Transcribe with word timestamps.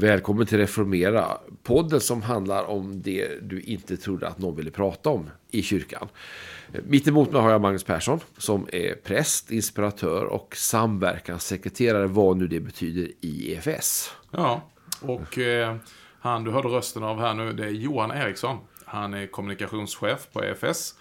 Välkommen 0.00 0.46
till 0.46 0.58
Reformera, 0.58 1.38
podden 1.62 2.00
som 2.00 2.22
handlar 2.22 2.64
om 2.64 3.02
det 3.02 3.50
du 3.50 3.60
inte 3.60 3.96
trodde 3.96 4.28
att 4.28 4.38
någon 4.38 4.56
ville 4.56 4.70
prata 4.70 5.10
om 5.10 5.30
i 5.50 5.62
kyrkan. 5.62 6.08
Mitt 6.84 7.08
emot 7.08 7.32
mig 7.32 7.42
har 7.42 7.50
jag 7.50 7.60
Magnus 7.60 7.84
Persson 7.84 8.20
som 8.36 8.68
är 8.72 8.94
präst, 8.94 9.50
inspiratör 9.50 10.24
och 10.24 10.56
samverkanssekreterare, 10.56 12.06
vad 12.06 12.36
nu 12.36 12.46
det 12.46 12.60
betyder 12.60 13.08
i 13.20 13.52
EFS. 13.52 14.10
Ja, 14.30 14.62
och 15.02 15.38
eh, 15.38 15.76
han 16.20 16.44
du 16.44 16.50
hörde 16.50 16.68
rösten 16.68 17.02
av 17.02 17.20
här 17.20 17.34
nu, 17.34 17.52
det 17.52 17.64
är 17.64 17.70
Johan 17.70 18.10
Eriksson. 18.10 18.58
Han 18.84 19.14
är 19.14 19.26
kommunikationschef 19.26 20.28
på 20.32 20.44
EFS 20.44 20.94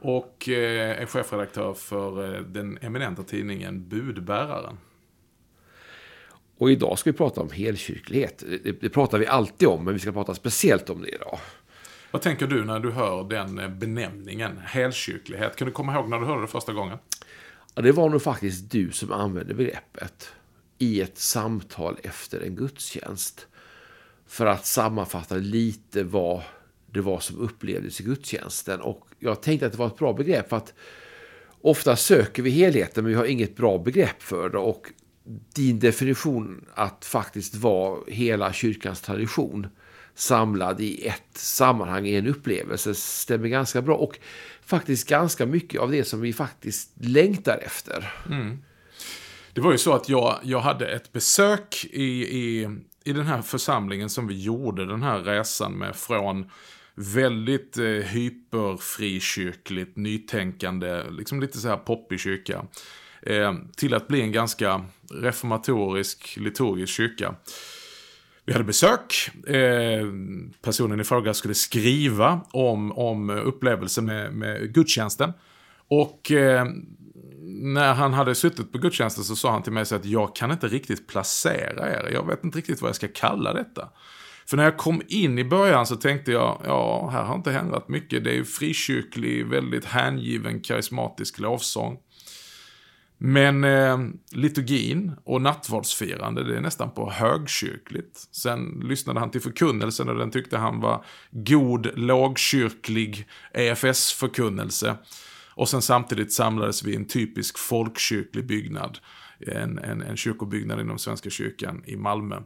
och 0.00 0.48
eh, 0.48 1.02
är 1.02 1.06
chefredaktör 1.06 1.74
för 1.74 2.34
eh, 2.34 2.40
den 2.40 2.78
eminenta 2.82 3.22
tidningen 3.22 3.88
Budbäraren. 3.88 4.78
Och 6.58 6.70
idag 6.70 6.98
ska 6.98 7.10
vi 7.10 7.16
prata 7.16 7.40
om 7.40 7.50
helkyrklighet. 7.50 8.44
Det, 8.64 8.80
det 8.80 8.88
pratar 8.88 9.18
vi 9.18 9.26
alltid 9.26 9.68
om, 9.68 9.84
men 9.84 9.94
vi 9.94 10.00
ska 10.00 10.12
prata 10.12 10.34
speciellt 10.34 10.90
om 10.90 11.02
det 11.02 11.08
idag. 11.08 11.38
Vad 12.10 12.22
tänker 12.22 12.46
du 12.46 12.64
när 12.64 12.80
du 12.80 12.90
hör 12.90 13.24
den 13.24 13.58
eh, 13.58 13.68
benämningen, 13.68 14.58
helkyrklighet? 14.64 15.56
Kan 15.56 15.66
du 15.66 15.72
komma 15.72 15.94
ihåg 15.94 16.08
när 16.08 16.20
du 16.20 16.26
hörde 16.26 16.40
det 16.40 16.46
första 16.46 16.72
gången? 16.72 16.98
Ja, 17.74 17.82
det 17.82 17.92
var 17.92 18.08
nog 18.08 18.22
faktiskt 18.22 18.70
du 18.70 18.90
som 18.90 19.12
använde 19.12 19.54
begreppet 19.54 20.32
i 20.78 21.00
ett 21.00 21.18
samtal 21.18 21.98
efter 22.02 22.40
en 22.40 22.56
gudstjänst. 22.56 23.46
För 24.26 24.46
att 24.46 24.66
sammanfatta 24.66 25.34
lite 25.34 26.02
vad 26.02 26.42
det 26.86 27.00
var 27.00 27.20
som 27.20 27.38
upplevdes 27.38 28.00
i 28.00 28.04
gudstjänsten. 28.04 28.80
Och 28.80 29.06
jag 29.18 29.42
tänkte 29.42 29.66
att 29.66 29.72
det 29.72 29.78
var 29.78 29.86
ett 29.86 29.98
bra 29.98 30.12
begrepp 30.12 30.48
för 30.48 30.56
att 30.56 30.74
ofta 31.60 31.96
söker 31.96 32.42
vi 32.42 32.50
helheten 32.50 33.04
men 33.04 33.12
vi 33.12 33.18
har 33.18 33.24
inget 33.24 33.56
bra 33.56 33.78
begrepp 33.78 34.22
för 34.22 34.50
det. 34.50 34.58
Och 34.58 34.86
din 35.54 35.78
definition 35.78 36.64
att 36.74 37.04
faktiskt 37.04 37.54
vara 37.54 38.00
hela 38.06 38.52
kyrkans 38.52 39.00
tradition 39.00 39.66
samlad 40.14 40.80
i 40.80 41.06
ett 41.06 41.36
sammanhang 41.38 42.06
i 42.06 42.14
en 42.14 42.26
upplevelse 42.26 42.94
stämmer 42.94 43.48
ganska 43.48 43.82
bra. 43.82 43.96
Och 43.96 44.18
faktiskt 44.64 45.08
ganska 45.08 45.46
mycket 45.46 45.80
av 45.80 45.90
det 45.90 46.04
som 46.04 46.20
vi 46.20 46.32
faktiskt 46.32 46.90
längtar 46.94 47.58
efter. 47.66 48.12
Mm. 48.26 48.58
Det 49.54 49.60
var 49.60 49.72
ju 49.72 49.78
så 49.78 49.92
att 49.92 50.08
jag, 50.08 50.38
jag 50.42 50.60
hade 50.60 50.86
ett 50.86 51.12
besök 51.12 51.86
i, 51.90 52.22
i, 52.22 52.68
i 53.04 53.12
den 53.12 53.26
här 53.26 53.42
församlingen 53.42 54.10
som 54.10 54.26
vi 54.26 54.42
gjorde 54.42 54.86
den 54.86 55.02
här 55.02 55.20
resan 55.20 55.72
med 55.72 55.96
från 55.96 56.50
väldigt 56.94 57.78
eh, 57.78 57.84
hyperfrikyrkligt, 57.84 59.96
nytänkande, 59.96 61.02
liksom 61.10 61.40
lite 61.40 61.58
så 61.58 61.68
här 61.68 61.76
poppig 61.76 62.20
kyrka 62.20 62.64
eh, 63.22 63.54
till 63.76 63.94
att 63.94 64.08
bli 64.08 64.20
en 64.20 64.32
ganska 64.32 64.84
reformatorisk, 65.10 66.36
liturgisk 66.40 66.92
kyrka. 66.92 67.34
Vi 68.44 68.52
hade 68.52 68.64
besök. 68.64 69.30
Eh, 69.48 70.06
personen 70.62 71.00
i 71.00 71.04
fråga 71.04 71.34
skulle 71.34 71.54
skriva 71.54 72.40
om, 72.50 72.92
om 72.92 73.30
upplevelsen 73.30 74.04
med, 74.04 74.32
med 74.32 74.74
gudstjänsten. 74.74 75.32
Och 75.88 76.32
eh, 76.32 76.66
när 77.62 77.94
han 77.94 78.12
hade 78.12 78.34
suttit 78.34 78.72
på 78.72 78.78
gudstjänsten 78.78 79.24
så 79.24 79.36
sa 79.36 79.50
han 79.50 79.62
till 79.62 79.72
mig 79.72 79.86
så 79.86 79.94
att 79.94 80.04
jag 80.04 80.36
kan 80.36 80.50
inte 80.50 80.68
riktigt 80.68 81.06
placera 81.06 81.92
er. 81.92 82.10
Jag 82.12 82.26
vet 82.26 82.44
inte 82.44 82.58
riktigt 82.58 82.82
vad 82.82 82.88
jag 82.88 82.96
ska 82.96 83.08
kalla 83.08 83.52
detta. 83.52 83.88
För 84.46 84.56
när 84.56 84.64
jag 84.64 84.76
kom 84.76 85.02
in 85.08 85.38
i 85.38 85.44
början 85.44 85.86
så 85.86 85.96
tänkte 85.96 86.32
jag, 86.32 86.62
ja, 86.64 87.08
här 87.12 87.22
har 87.22 87.34
inte 87.34 87.52
hänt 87.52 87.88
mycket. 87.88 88.24
Det 88.24 88.30
är 88.30 88.34
ju 88.34 88.44
frikyrklig, 88.44 89.46
väldigt 89.46 89.84
hängiven, 89.84 90.60
karismatisk 90.60 91.38
lovsång. 91.38 91.98
Men 93.18 93.64
eh, 93.64 93.98
liturgin 94.32 95.12
och 95.24 95.42
nattvardsfirande, 95.42 96.44
det 96.44 96.56
är 96.56 96.60
nästan 96.60 96.90
på 96.90 97.10
högkyrkligt. 97.10 98.28
Sen 98.30 98.82
lyssnade 98.84 99.20
han 99.20 99.30
till 99.30 99.40
förkunnelsen 99.40 100.08
och 100.08 100.14
den 100.14 100.30
tyckte 100.30 100.58
han 100.58 100.80
var 100.80 101.04
god 101.30 101.98
lågkyrklig 101.98 103.28
EFS-förkunnelse. 103.54 104.96
Och 105.54 105.68
sen 105.68 105.82
samtidigt 105.82 106.32
samlades 106.32 106.84
vi 106.84 106.92
i 106.92 106.96
en 106.96 107.08
typisk 107.08 107.58
folkkyrklig 107.58 108.46
byggnad. 108.46 108.98
En, 109.38 109.78
en, 109.78 110.02
en 110.02 110.16
kyrkobyggnad 110.16 110.80
inom 110.80 110.98
Svenska 110.98 111.30
kyrkan 111.30 111.82
i 111.86 111.96
Malmö. 111.96 112.40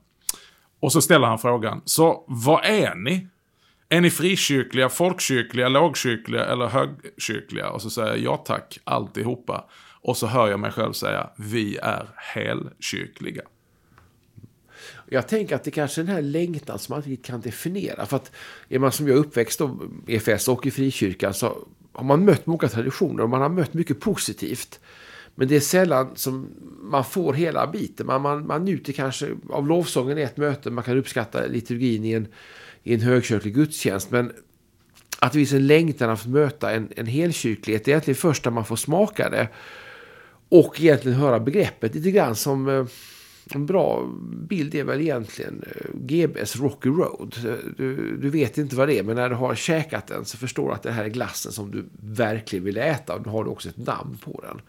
Och 0.81 0.93
så 0.93 1.01
ställer 1.01 1.27
han 1.27 1.39
frågan, 1.39 1.83
så 1.85 2.25
vad 2.29 2.65
är 2.65 2.95
ni? 2.95 3.29
Är 3.89 4.01
ni 4.01 4.11
frikyrkliga, 4.11 4.89
folkkyrkliga, 4.89 5.69
lågkyrkliga 5.69 6.45
eller 6.45 6.67
högkyrkliga? 6.67 7.71
Och 7.71 7.83
så 7.83 7.91
säger 7.91 8.09
jag 8.09 8.19
ja 8.19 8.37
tack, 8.37 8.79
alltihopa. 8.85 9.65
Och 10.01 10.17
så 10.17 10.27
hör 10.27 10.49
jag 10.49 10.61
mig 10.61 10.73
själv 10.73 10.93
säga, 10.93 11.31
vi 11.37 11.77
är 11.77 12.09
helkyrkliga. 12.17 13.43
Jag 15.09 15.29
tänker 15.29 15.57
att 15.57 15.65
det 15.65 15.71
kanske 15.71 16.01
är 16.01 16.05
den 16.05 16.15
här 16.15 16.23
längtan 16.23 16.79
som 16.79 16.95
man 16.95 17.11
inte 17.11 17.23
kan 17.23 17.41
definiera. 17.41 18.07
För 18.07 18.17
att 18.17 18.33
är 18.69 18.79
man 18.79 18.93
som 18.93 19.09
jag 19.09 19.17
uppväxt 19.17 19.61
i 20.07 20.15
EFS 20.15 20.49
och 20.49 20.67
i 20.67 20.71
frikyrkan 20.71 21.35
så 21.35 21.67
har 21.93 22.05
man 22.05 22.25
mött 22.25 22.47
många 22.47 22.69
traditioner 22.69 23.23
och 23.23 23.31
man 23.31 23.43
har 23.43 23.49
mött 23.49 23.75
mycket 23.75 24.01
positivt. 24.01 24.81
Men 25.35 25.49
det 25.49 25.57
är 25.57 25.61
sällan 25.61 26.11
som 26.15 26.49
man 26.83 27.05
får 27.05 27.33
hela 27.33 27.67
biten. 27.67 28.07
Man, 28.07 28.23
man, 28.23 28.47
man 28.47 28.65
njuter 28.65 28.93
kanske 28.93 29.29
av 29.51 29.67
lovsången 29.67 30.19
i 30.19 30.23
ett 30.23 30.37
möte. 30.37 30.71
Man 30.71 30.85
kan 30.85 30.99
uppskatta 30.99 31.47
liturgin 31.47 32.05
i 32.05 32.13
en, 32.13 32.29
i 32.83 32.95
en 32.95 33.01
högkyrklig 33.01 33.55
gudstjänst. 33.55 34.11
Men 34.11 34.33
att 35.19 35.33
det 35.33 35.39
finns 35.39 35.53
en 35.53 35.67
längtan 35.67 36.11
att 36.11 36.27
möta 36.27 36.71
en, 36.71 36.89
en 36.97 37.07
helkyrklighet. 37.07 37.85
Det 37.85 37.91
är 37.91 37.93
egentligen 37.93 38.17
först 38.17 38.45
när 38.45 38.53
man 38.53 38.65
får 38.65 38.77
smaka 38.77 39.31
det. 39.31 39.49
Och 40.49 40.81
egentligen 40.81 41.19
höra 41.19 41.41
begreppet 41.41 41.95
lite 41.95 42.11
grann 42.11 42.35
som 42.35 42.69
eh, 42.69 42.87
en 43.55 43.67
bra 43.67 44.09
bild 44.49 44.75
är 44.75 44.85
väl 44.85 45.01
egentligen 45.01 45.65
eh, 45.67 45.91
GBs 45.95 46.57
Rocky 46.57 46.89
Road. 46.89 47.35
Du, 47.77 48.17
du, 48.17 48.31
vet 48.31 48.59
inte 48.59 48.77
vad 48.77 48.89
det 48.89 48.99
är, 48.99 49.03
men 49.03 49.17
när 49.17 49.29
du 49.29 49.35
har 49.35 49.55
käkat 49.55 50.07
den 50.07 50.25
så 50.25 50.37
förstår 50.37 50.69
du 50.69 50.75
att 50.75 50.83
det 50.83 50.93
här 50.93 51.05
är 51.05 51.09
glassen 51.09 51.53
som 51.53 51.71
du 51.71 51.85
verkligen 52.03 52.65
vill 52.65 52.77
äta. 52.77 53.15
Och 53.15 53.27
nu 53.27 53.33
har 53.33 53.45
du 53.45 53.51
också 53.51 53.69
ett 53.69 53.77
namn 53.77 54.19
på 54.25 54.45
den. 54.47 54.61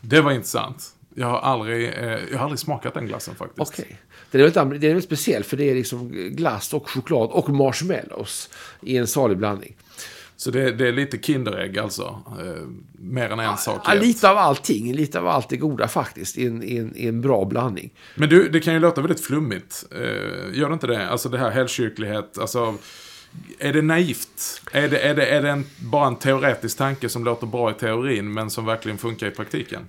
Det 0.00 0.20
var 0.20 0.32
intressant. 0.32 0.94
Jag 1.14 1.26
har 1.26 1.38
aldrig, 1.38 1.88
eh, 1.88 2.18
jag 2.30 2.38
har 2.38 2.44
aldrig 2.44 2.58
smakat 2.58 2.94
den 2.94 3.06
glassen 3.06 3.34
faktiskt. 3.34 3.72
Okej. 3.72 3.84
Okay. 3.84 3.96
Den 4.30 4.40
är 4.40 4.44
väldigt, 4.44 4.80
den 4.80 4.90
är 4.90 4.94
väldigt 4.94 5.04
speciell 5.04 5.44
för 5.44 5.56
det 5.56 5.70
är 5.70 5.74
liksom 5.74 6.08
glass 6.10 6.74
och 6.74 6.90
choklad 6.90 7.30
och 7.30 7.50
marshmallows 7.50 8.50
i 8.82 8.96
en 8.96 9.06
salig 9.06 9.38
blandning. 9.38 9.76
Så 10.40 10.50
det, 10.50 10.72
det, 10.72 10.88
är 10.88 10.92
lite 10.92 11.18
Kinderägg 11.18 11.78
alltså. 11.78 12.22
Eh, 12.40 12.66
mer 12.98 13.30
än 13.30 13.38
en 13.38 13.44
ja, 13.44 13.56
sak. 13.56 13.82
Ja, 13.84 13.94
lite 13.94 14.30
av 14.30 14.38
allting. 14.38 14.92
Lite 14.92 15.20
av 15.20 15.28
allt 15.28 15.48
det 15.48 15.56
goda 15.56 15.88
faktiskt. 15.88 16.38
I 16.38 16.46
en, 16.46 16.62
i 16.62 16.76
en, 16.76 16.96
i 16.96 17.06
en 17.06 17.20
bra 17.20 17.44
blandning. 17.44 17.90
Men 18.14 18.28
du, 18.28 18.48
det 18.48 18.60
kan 18.60 18.74
ju 18.74 18.80
låta 18.80 19.00
väldigt 19.00 19.24
flummigt. 19.24 19.84
Eh, 19.90 20.58
gör 20.58 20.68
det 20.68 20.72
inte 20.72 20.86
det? 20.86 21.08
Alltså 21.08 21.28
det 21.28 21.38
här 21.38 21.50
helkyrklighet. 21.50 22.38
Alltså, 22.38 22.74
är 23.58 23.72
det 23.72 23.82
naivt? 23.82 24.62
Är 24.72 24.88
det, 24.88 24.98
är 24.98 25.14
det, 25.14 25.26
är 25.26 25.42
det 25.42 25.50
en, 25.50 25.64
bara 25.78 26.06
en 26.06 26.16
teoretisk 26.16 26.78
tanke 26.78 27.08
som 27.08 27.24
låter 27.24 27.46
bra 27.46 27.70
i 27.70 27.74
teorin 27.74 28.32
men 28.32 28.50
som 28.50 28.66
verkligen 28.66 28.98
funkar 28.98 29.26
i 29.26 29.30
praktiken? 29.30 29.88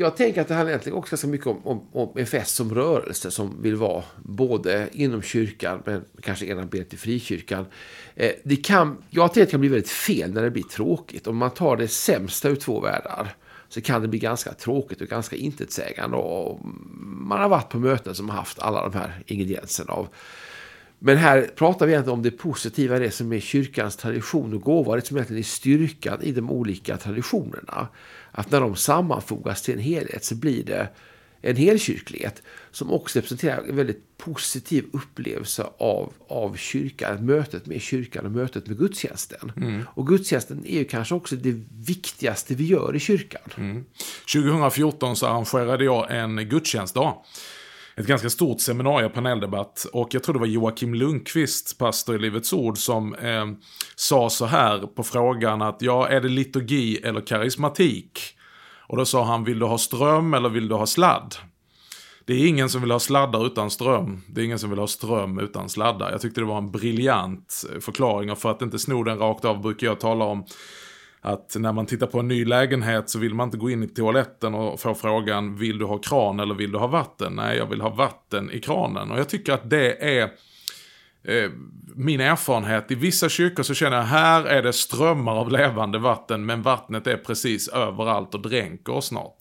Jag 0.00 0.16
tänker 0.16 0.40
att 0.40 0.48
det 0.48 0.54
handlar 0.54 0.70
egentligen 0.70 0.98
också 0.98 1.12
ganska 1.12 1.26
mycket 1.26 1.46
om, 1.46 1.66
om, 1.66 1.88
om 1.92 2.18
FS 2.18 2.50
som 2.50 2.74
rörelse 2.74 3.30
som 3.30 3.62
vill 3.62 3.76
vara 3.76 4.04
både 4.22 4.88
inom 4.92 5.22
kyrkan 5.22 5.82
men 5.86 6.04
kanske 6.22 6.46
ena 6.46 6.66
benet 6.66 6.94
i 6.94 6.96
frikyrkan. 6.96 7.66
Eh, 8.14 8.32
det 8.44 8.56
kan, 8.56 9.02
jag 9.10 9.32
tror 9.32 9.42
att 9.42 9.48
det 9.48 9.50
kan 9.50 9.60
bli 9.60 9.68
väldigt 9.68 9.90
fel 9.90 10.34
när 10.34 10.42
det 10.42 10.50
blir 10.50 10.62
tråkigt. 10.62 11.26
Om 11.26 11.36
man 11.36 11.50
tar 11.50 11.76
det 11.76 11.88
sämsta 11.88 12.48
ur 12.48 12.56
två 12.56 12.80
världar 12.80 13.34
så 13.68 13.80
kan 13.80 14.02
det 14.02 14.08
bli 14.08 14.18
ganska 14.18 14.52
tråkigt 14.52 15.00
och 15.00 15.08
ganska 15.08 15.36
intetsägande. 15.36 16.16
Och 16.16 16.60
man 17.00 17.40
har 17.40 17.48
varit 17.48 17.68
på 17.68 17.78
möten 17.78 18.14
som 18.14 18.28
har 18.28 18.36
haft 18.36 18.58
alla 18.58 18.82
de 18.88 18.98
här 18.98 19.22
ingredienserna 19.26 19.92
av 19.92 20.08
men 21.02 21.16
här 21.16 21.50
pratar 21.56 21.86
vi 21.86 21.92
egentligen 21.92 22.18
om 22.18 22.22
det 22.22 22.30
positiva, 22.30 22.98
det 22.98 23.10
som 23.10 23.32
är 23.32 23.40
kyrkans 23.40 23.96
tradition 23.96 24.54
och 24.54 24.60
gåva, 24.60 24.96
det 24.96 25.06
som 25.06 25.16
egentligen 25.16 25.42
är 25.42 25.44
styrkan 25.44 26.22
i 26.22 26.32
de 26.32 26.50
olika 26.50 26.96
traditionerna. 26.96 27.88
Att 28.30 28.50
när 28.50 28.60
de 28.60 28.76
sammanfogas 28.76 29.62
till 29.62 29.74
en 29.74 29.80
helhet 29.80 30.24
så 30.24 30.34
blir 30.34 30.64
det 30.64 30.88
en 31.42 31.56
helkyrklighet 31.56 32.42
som 32.70 32.92
också 32.92 33.18
representerar 33.18 33.64
en 33.68 33.76
väldigt 33.76 34.18
positiv 34.18 34.84
upplevelse 34.92 35.66
av, 35.78 36.12
av 36.28 36.56
kyrkan, 36.56 37.26
mötet 37.26 37.66
med 37.66 37.80
kyrkan 37.80 38.26
och 38.26 38.32
mötet 38.32 38.66
med 38.66 38.78
gudstjänsten. 38.78 39.52
Mm. 39.56 39.82
Och 39.94 40.06
gudstjänsten 40.06 40.66
är 40.66 40.78
ju 40.78 40.84
kanske 40.84 41.14
också 41.14 41.36
det 41.36 41.62
viktigaste 41.86 42.54
vi 42.54 42.64
gör 42.64 42.96
i 42.96 43.00
kyrkan. 43.00 43.42
Mm. 43.56 43.84
2014 44.34 45.16
så 45.16 45.26
arrangerade 45.26 45.84
jag 45.84 46.16
en 46.16 46.48
gudstjänstdag 46.48 47.14
ett 48.00 48.06
ganska 48.06 48.30
stort 48.30 48.60
seminarium, 48.60 49.12
paneldebatt. 49.12 49.86
Och 49.92 50.08
jag 50.14 50.22
tror 50.22 50.32
det 50.32 50.38
var 50.38 50.46
Joakim 50.46 50.94
Lundqvist, 50.94 51.78
pastor 51.78 52.16
i 52.16 52.18
Livets 52.18 52.52
Ord, 52.52 52.78
som 52.78 53.14
eh, 53.14 53.46
sa 53.96 54.30
så 54.30 54.46
här 54.46 54.78
på 54.78 55.02
frågan 55.02 55.62
att 55.62 55.82
ja, 55.82 56.08
är 56.08 56.20
det 56.20 56.28
liturgi 56.28 56.96
eller 56.96 57.20
karismatik? 57.20 58.20
Och 58.88 58.96
då 58.96 59.04
sa 59.04 59.24
han, 59.24 59.44
vill 59.44 59.58
du 59.58 59.66
ha 59.66 59.78
ström 59.78 60.34
eller 60.34 60.48
vill 60.48 60.68
du 60.68 60.74
ha 60.74 60.86
sladd? 60.86 61.34
det 62.30 62.34
är 62.34 62.46
ingen 62.46 62.68
som 62.68 62.80
vill 62.80 62.90
ha 62.90 62.98
sladdar 62.98 63.46
utan 63.46 63.70
ström. 63.70 64.22
Det 64.28 64.40
är 64.40 64.44
ingen 64.44 64.58
som 64.58 64.70
vill 64.70 64.78
ha 64.78 64.86
ström 64.86 65.38
utan 65.38 65.68
sladdar. 65.68 66.10
Jag 66.10 66.20
tyckte 66.20 66.40
det 66.40 66.44
var 66.44 66.58
en 66.58 66.70
briljant 66.70 67.64
eh, 67.74 67.80
förklaring 67.80 68.30
och 68.30 68.38
för 68.38 68.50
att 68.50 68.62
inte 68.62 68.78
sno 68.78 69.02
den 69.02 69.18
rakt 69.18 69.44
av 69.44 69.62
brukar 69.62 69.86
jag 69.86 70.00
tala 70.00 70.24
om 70.24 70.44
att 71.20 71.56
när 71.58 71.72
man 71.72 71.86
tittar 71.86 72.06
på 72.06 72.20
en 72.20 72.28
ny 72.28 72.44
lägenhet 72.44 73.10
så 73.10 73.18
vill 73.18 73.34
man 73.34 73.48
inte 73.48 73.58
gå 73.58 73.70
in 73.70 73.82
i 73.82 73.88
toaletten 73.88 74.54
och 74.54 74.80
få 74.80 74.94
frågan 74.94 75.56
vill 75.56 75.78
du 75.78 75.84
ha 75.84 75.98
kran 75.98 76.40
eller 76.40 76.54
vill 76.54 76.72
du 76.72 76.78
ha 76.78 76.86
vatten? 76.86 77.32
Nej, 77.32 77.56
jag 77.56 77.66
vill 77.66 77.80
ha 77.80 77.90
vatten 77.90 78.50
i 78.50 78.60
kranen. 78.60 79.10
Och 79.10 79.18
jag 79.18 79.28
tycker 79.28 79.52
att 79.52 79.70
det 79.70 80.18
är 80.20 80.22
eh, 81.24 81.50
min 81.94 82.20
erfarenhet. 82.20 82.90
I 82.90 82.94
vissa 82.94 83.28
kyrkor 83.28 83.62
så 83.62 83.74
känner 83.74 83.96
jag 83.96 84.04
här 84.04 84.44
är 84.44 84.62
det 84.62 84.72
strömmar 84.72 85.36
av 85.36 85.50
levande 85.50 85.98
vatten 85.98 86.46
men 86.46 86.62
vattnet 86.62 87.06
är 87.06 87.16
precis 87.16 87.68
överallt 87.68 88.34
och 88.34 88.42
dränker 88.42 88.92
oss 88.92 89.06
snart. 89.06 89.38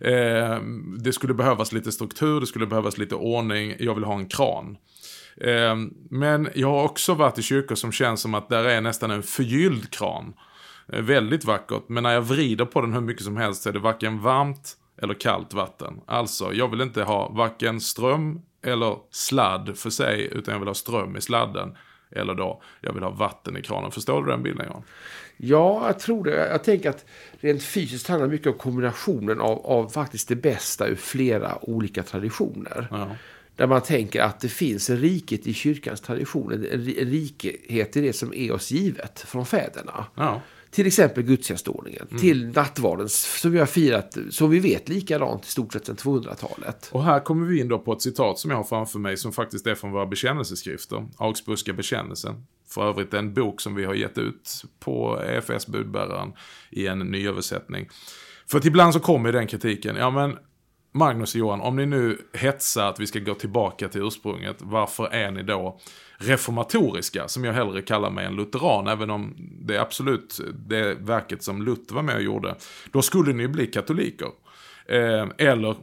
Eh, 0.00 0.58
det 0.98 1.12
skulle 1.12 1.34
behövas 1.34 1.72
lite 1.72 1.92
struktur, 1.92 2.40
det 2.40 2.46
skulle 2.46 2.66
behövas 2.66 2.98
lite 2.98 3.14
ordning, 3.14 3.74
jag 3.78 3.94
vill 3.94 4.04
ha 4.04 4.14
en 4.14 4.28
kran. 4.28 4.76
Eh, 5.40 5.76
men 6.10 6.48
jag 6.54 6.70
har 6.70 6.84
också 6.84 7.14
varit 7.14 7.38
i 7.38 7.42
kyrkor 7.42 7.74
som 7.74 7.92
känns 7.92 8.20
som 8.20 8.34
att 8.34 8.48
där 8.48 8.64
är 8.64 8.80
nästan 8.80 9.10
en 9.10 9.22
förgylld 9.22 9.90
kran. 9.90 10.34
Eh, 10.92 11.02
väldigt 11.02 11.44
vackert, 11.44 11.82
men 11.86 12.02
när 12.02 12.12
jag 12.12 12.22
vrider 12.22 12.64
på 12.64 12.80
den 12.80 12.92
hur 12.92 13.00
mycket 13.00 13.24
som 13.24 13.36
helst 13.36 13.62
så 13.62 13.68
är 13.68 13.72
det 13.72 13.78
varken 13.78 14.20
varmt 14.20 14.76
eller 15.02 15.14
kallt 15.14 15.54
vatten. 15.54 16.00
Alltså, 16.06 16.52
jag 16.52 16.68
vill 16.68 16.80
inte 16.80 17.02
ha 17.02 17.28
varken 17.28 17.80
ström 17.80 18.40
eller 18.62 18.96
sladd 19.10 19.72
för 19.76 19.90
sig, 19.90 20.28
utan 20.32 20.52
jag 20.52 20.58
vill 20.58 20.68
ha 20.68 20.74
ström 20.74 21.16
i 21.16 21.20
sladden. 21.20 21.76
Eller 22.12 22.34
då, 22.34 22.62
jag 22.80 22.92
vill 22.92 23.02
ha 23.02 23.10
vatten 23.10 23.56
i 23.56 23.62
kranen. 23.62 23.90
Förstår 23.90 24.24
du 24.24 24.30
den 24.30 24.42
bilden 24.42 24.66
Johan? 24.66 24.82
Ja, 25.36 25.86
jag 25.86 25.98
tror 25.98 26.24
det. 26.24 26.48
Jag 26.48 26.64
tänker 26.64 26.90
att 26.90 27.04
rent 27.40 27.62
fysiskt 27.62 28.08
handlar 28.08 28.26
det 28.26 28.32
mycket 28.32 28.46
om 28.46 28.58
kombinationen 28.58 29.40
av, 29.40 29.66
av 29.66 29.88
faktiskt 29.88 30.28
det 30.28 30.36
bästa 30.36 30.88
ur 30.88 30.94
flera 30.94 31.58
olika 31.62 32.02
traditioner. 32.02 32.88
Ja. 32.90 33.08
Där 33.56 33.66
man 33.66 33.80
tänker 33.80 34.22
att 34.22 34.40
det 34.40 34.48
finns 34.48 34.90
en 34.90 34.96
riket 34.96 35.46
i 35.46 35.54
kyrkans 35.54 36.00
tradition, 36.00 36.52
en 36.52 36.80
rikhet 36.84 37.96
i 37.96 38.00
det 38.00 38.12
som 38.12 38.34
är 38.34 38.52
oss 38.52 38.70
givet 38.70 39.20
från 39.20 39.46
fäderna. 39.46 40.04
Ja. 40.14 40.40
Till 40.70 40.86
exempel 40.86 41.22
gudstjänstordningen, 41.22 42.06
mm. 42.10 42.20
till 42.20 42.48
nattvarden 42.48 43.08
som 43.08 43.50
vi 43.50 43.58
har 43.58 43.66
firat, 43.66 44.16
som 44.30 44.50
vi 44.50 44.58
vet, 44.58 44.88
likadant 44.88 45.46
i 45.46 45.48
stort 45.48 45.72
sett 45.72 45.86
sedan 45.86 45.96
200-talet. 45.96 46.88
Och 46.92 47.04
här 47.04 47.20
kommer 47.20 47.46
vi 47.46 47.60
in 47.60 47.68
då 47.68 47.78
på 47.78 47.92
ett 47.92 48.02
citat 48.02 48.38
som 48.38 48.50
jag 48.50 48.58
har 48.58 48.64
framför 48.64 48.98
mig 48.98 49.16
som 49.16 49.32
faktiskt 49.32 49.66
är 49.66 49.74
från 49.74 49.92
våra 49.92 50.06
bekännelseskrifter, 50.06 51.08
Augsburgska 51.16 51.72
bekännelsen. 51.72 52.46
För 52.68 52.88
övrigt 52.88 53.14
en 53.14 53.34
bok 53.34 53.60
som 53.60 53.74
vi 53.74 53.84
har 53.84 53.94
gett 53.94 54.18
ut 54.18 54.62
på 54.80 55.22
EFS 55.22 55.66
budbäraren 55.66 56.32
i 56.70 56.86
en 56.86 56.98
nyöversättning. 56.98 57.88
För 58.46 58.58
att 58.58 58.64
ibland 58.64 58.94
så 58.94 59.00
kommer 59.00 59.32
den 59.32 59.46
kritiken, 59.46 59.96
ja 59.96 60.10
men 60.10 60.36
Magnus 60.92 61.34
och 61.34 61.38
Johan, 61.38 61.60
om 61.60 61.76
ni 61.76 61.86
nu 61.86 62.18
hetsar 62.32 62.88
att 62.88 63.00
vi 63.00 63.06
ska 63.06 63.18
gå 63.18 63.34
tillbaka 63.34 63.88
till 63.88 64.02
ursprunget, 64.02 64.56
varför 64.58 65.06
är 65.06 65.30
ni 65.30 65.42
då 65.42 65.80
reformatoriska, 66.16 67.28
som 67.28 67.44
jag 67.44 67.52
hellre 67.52 67.82
kallar 67.82 68.10
mig 68.10 68.26
en 68.26 68.36
lutheran, 68.36 68.88
även 68.88 69.10
om 69.10 69.34
det 69.38 69.76
är 69.76 69.80
absolut 69.80 70.40
det 70.68 70.94
verket 70.94 71.42
som 71.42 71.62
Luther 71.62 71.94
var 71.94 72.02
med 72.02 72.14
och 72.14 72.22
gjorde. 72.22 72.54
Då 72.92 73.02
skulle 73.02 73.32
ni 73.32 73.48
bli 73.48 73.66
katoliker. 73.66 74.28
Eh, 74.86 75.26
eller 75.38 75.76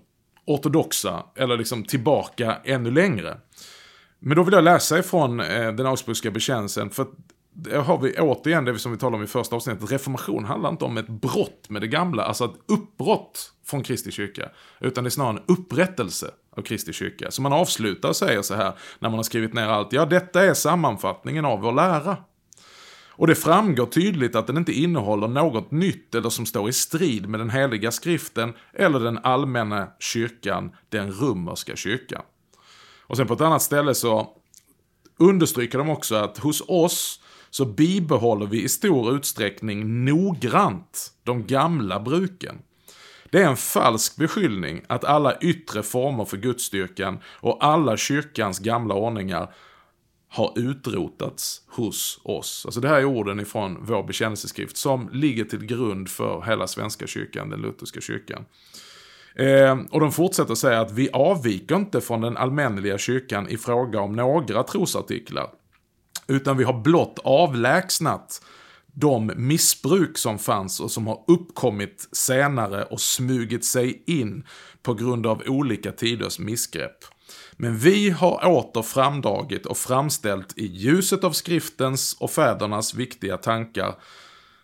ortodoxa, 0.45 1.24
eller 1.36 1.57
liksom 1.57 1.83
tillbaka 1.83 2.57
ännu 2.63 2.92
längre. 2.92 3.38
Men 4.19 4.38
då 4.38 4.44
vill 4.44 4.54
jag 4.54 4.63
läsa 4.63 5.00
ifrån 5.00 5.39
eh, 5.39 5.71
den 5.71 5.86
Augsburgska 5.86 6.31
bekännelsen, 6.31 6.89
för 6.89 7.06
där 7.59 7.80
har 7.80 7.98
vi 7.98 8.13
återigen 8.19 8.65
det 8.65 8.80
som 8.80 8.92
vi 8.92 8.98
talade 8.98 9.18
om 9.18 9.24
i 9.24 9.27
första 9.27 9.56
avsnittet. 9.56 9.92
Reformation 9.92 10.45
handlar 10.45 10.69
inte 10.69 10.86
om 10.86 10.98
ett 10.98 11.07
brott 11.07 11.69
med 11.69 11.81
det 11.81 11.88
gamla, 11.88 12.24
alltså 12.24 12.45
ett 12.45 12.56
uppbrott 12.68 13.51
från 13.65 13.83
Kristi 13.83 14.12
kyrka. 14.12 14.50
Utan 14.80 15.04
det 15.04 15.07
är 15.07 15.12
snarare 15.12 15.38
en 15.38 15.44
upprättelse 15.57 16.31
av 16.57 16.62
Kristi 16.62 16.94
kyrka. 16.94 17.31
Så 17.31 17.42
man 17.42 17.54
avslutar 17.54 18.09
och 18.09 18.15
säger 18.15 18.42
så 18.42 18.56
här, 18.56 18.74
när 19.00 19.09
man 19.09 19.19
har 19.19 19.24
skrivit 19.24 19.54
ner 19.54 19.68
allt. 19.68 19.94
Ja, 19.94 20.06
detta 20.06 20.44
är 20.44 20.54
sammanfattningen 20.54 21.45
av 21.45 21.62
vår 21.62 21.71
lära. 21.71 22.18
Och 23.09 23.27
det 23.27 23.36
framgår 23.36 23.86
tydligt 23.86 24.36
att 24.36 24.48
den 24.48 24.57
inte 24.57 24.71
innehåller 24.71 25.27
något 25.27 25.71
nytt 25.71 26.15
eller 26.15 26.30
som 26.30 26.45
står 26.45 26.69
i 26.69 26.74
strid 26.74 27.30
med 27.30 27.39
den 27.39 27.50
heliga 27.50 27.92
skriften 27.92 28.54
eller 28.74 29.00
den 29.00 29.18
allmänna 29.18 29.88
kyrkan, 30.00 30.71
den 30.89 31.12
romerska 31.12 31.75
kyrkan. 31.75 32.21
Och 33.01 33.18
sen 33.18 33.27
på 33.27 33.33
ett 33.33 33.42
annat 33.42 33.62
ställe 33.62 33.95
så 33.95 34.27
understryker 35.19 35.77
de 35.77 35.89
också 35.89 36.15
att 36.15 36.38
hos 36.38 36.63
oss 36.68 37.19
så 37.49 37.65
bibehåller 37.65 38.45
vi 38.45 38.63
i 38.63 38.69
stor 38.69 39.15
utsträckning 39.15 40.05
noggrant 40.05 41.11
de 41.23 41.47
gamla 41.47 41.99
bruken. 41.99 42.55
Det 43.29 43.41
är 43.41 43.47
en 43.47 43.57
falsk 43.57 44.15
beskyllning 44.15 44.81
att 44.88 45.03
alla 45.03 45.38
yttre 45.41 45.83
former 45.83 46.25
för 46.25 46.38
gudstyrkan 46.38 47.19
och 47.25 47.65
alla 47.65 47.97
kyrkans 47.97 48.59
gamla 48.59 48.95
ordningar 48.95 49.53
har 50.29 50.53
utrotats 50.59 51.61
hos 51.67 52.19
oss. 52.23 52.65
Alltså 52.65 52.81
det 52.81 52.88
här 52.88 52.99
är 52.99 53.05
orden 53.05 53.39
ifrån 53.39 53.77
vår 53.81 54.03
bekännelseskrift 54.03 54.77
som 54.77 55.09
ligger 55.13 55.45
till 55.45 55.65
grund 55.65 56.09
för 56.09 56.41
hela 56.41 56.67
svenska 56.67 57.07
kyrkan, 57.07 57.49
den 57.49 57.61
lutherska 57.61 58.01
kyrkan. 58.01 58.45
Eh, 59.35 59.77
och 59.91 59.99
de 59.99 60.11
fortsätter 60.11 60.55
säga 60.55 60.81
att 60.81 60.91
vi 60.91 61.09
avviker 61.13 61.75
inte 61.75 62.01
från 62.01 62.21
den 62.21 62.38
allmänliga 62.38 62.97
kyrkan 62.97 63.49
i 63.49 63.57
fråga 63.57 64.01
om 64.01 64.13
några 64.13 64.63
trosartiklar. 64.63 65.49
Utan 66.27 66.57
vi 66.57 66.63
har 66.63 66.74
blott 66.74 67.19
avlägsnat 67.24 68.41
de 68.94 69.31
missbruk 69.35 70.18
som 70.18 70.39
fanns 70.39 70.79
och 70.79 70.91
som 70.91 71.07
har 71.07 71.24
uppkommit 71.27 72.09
senare 72.12 72.83
och 72.83 73.01
smugit 73.01 73.65
sig 73.65 74.03
in 74.07 74.45
på 74.81 74.94
grund 74.94 75.27
av 75.27 75.44
olika 75.47 75.91
tiders 75.91 76.39
missgrepp. 76.39 76.97
Men 77.53 77.77
vi 77.77 78.09
har 78.09 78.47
åter 78.47 78.81
framdragit 78.81 79.65
och 79.65 79.77
framställt 79.77 80.57
i 80.57 80.65
ljuset 80.65 81.24
av 81.24 81.31
skriftens 81.31 82.18
och 82.19 82.31
fädernas 82.31 82.94
viktiga 82.94 83.38
tankar 83.38 83.95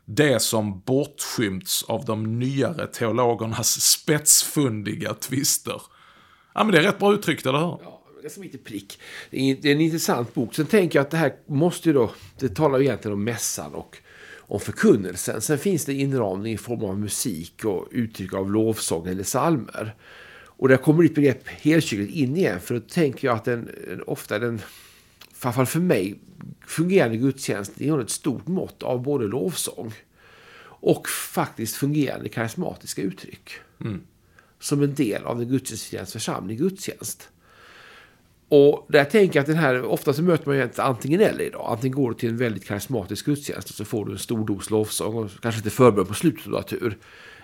det 0.05 0.41
som 0.41 0.79
bortskymts 0.79 1.83
av 1.83 2.05
de 2.05 2.39
nyare 2.39 2.87
teologernas 2.87 3.81
spetsfundiga 3.81 5.13
tvister. 5.13 5.81
Ja 6.53 6.63
men 6.63 6.71
det 6.71 6.79
är 6.79 6.83
rätt 6.83 6.99
bra 6.99 7.13
uttryckt, 7.13 7.45
eller 7.45 7.59
hur? 7.59 7.77
Ja 7.83 8.02
det 8.23 8.27
är 8.27 8.29
som 8.29 8.43
inte 8.43 8.57
prick. 8.57 8.99
Det 9.29 9.51
är 9.51 9.65
en 9.65 9.81
intressant 9.81 10.33
bok. 10.33 10.55
Sen 10.55 10.65
tänker 10.65 10.99
jag 10.99 11.03
att 11.03 11.11
det 11.11 11.17
här 11.17 11.35
måste 11.45 11.89
ju 11.89 11.93
då, 11.93 12.11
det 12.39 12.55
talar 12.55 12.79
ju 12.79 12.85
egentligen 12.85 13.13
om 13.13 13.23
mässan 13.23 13.73
och 13.73 13.97
om 14.37 14.59
förkunnelsen. 14.59 15.41
Sen 15.41 15.57
finns 15.57 15.85
det 15.85 15.93
inramning 15.93 16.53
i 16.53 16.57
form 16.57 16.83
av 16.83 16.99
musik 16.99 17.65
och 17.65 17.87
uttryck 17.91 18.33
av 18.33 18.51
lovsång 18.51 19.07
eller 19.07 19.23
salmer. 19.23 19.95
Och 20.45 20.67
där 20.67 20.77
kommer 20.77 21.03
ditt 21.03 21.15
begrepp 21.15 21.47
helkyrkligt 21.47 22.15
in 22.15 22.37
igen. 22.37 22.59
För 22.59 22.75
då 22.75 22.81
tänker 22.81 23.27
jag 23.27 23.35
att 23.35 23.45
den, 23.45 23.69
ofta 24.07 24.39
den, 24.39 24.61
framförallt 25.33 25.69
för 25.69 25.79
mig, 25.79 26.19
fungerande 26.67 27.17
gudstjänst 27.17 27.81
innehåller 27.81 28.03
ett 28.03 28.09
stort 28.09 28.47
mått 28.47 28.83
av 28.83 29.03
både 29.03 29.27
lovsång 29.27 29.93
och 30.65 31.09
faktiskt 31.09 31.75
fungerande 31.75 32.29
karismatiska 32.29 33.01
uttryck. 33.01 33.51
Mm. 33.81 34.01
Som 34.59 34.81
en 34.81 34.93
del 34.93 35.23
av 35.23 35.39
den 35.39 35.47
gudstjänstfirande 35.47 36.11
församling 36.11 36.57
gudstjänst. 36.57 37.29
Och 38.55 38.85
där 38.89 39.05
tänker 39.05 39.39
jag 39.39 39.41
att 39.41 39.47
den 39.47 39.57
här, 39.57 39.83
ofta 39.83 40.13
så 40.13 40.23
möter 40.23 40.47
man 40.47 40.57
ju 40.57 40.63
inte 40.63 40.83
antingen 40.83 41.21
eller 41.21 41.43
idag. 41.43 41.65
Antingen 41.69 41.95
går 41.95 42.09
du 42.09 42.15
till 42.17 42.29
en 42.29 42.37
väldigt 42.37 42.67
karismatisk 42.67 43.25
gudstjänst 43.25 43.69
och 43.69 43.75
så 43.75 43.85
får 43.85 44.05
du 44.05 44.11
en 44.11 44.19
stor 44.19 44.47
dos 44.47 44.69
lovsång 44.69 45.15
och 45.15 45.29
kanske 45.41 45.59
lite 45.59 45.75
förberedd 45.75 46.07
på 46.07 46.13
slutet 46.13 46.53
av 46.53 46.61
tur. 46.61 46.97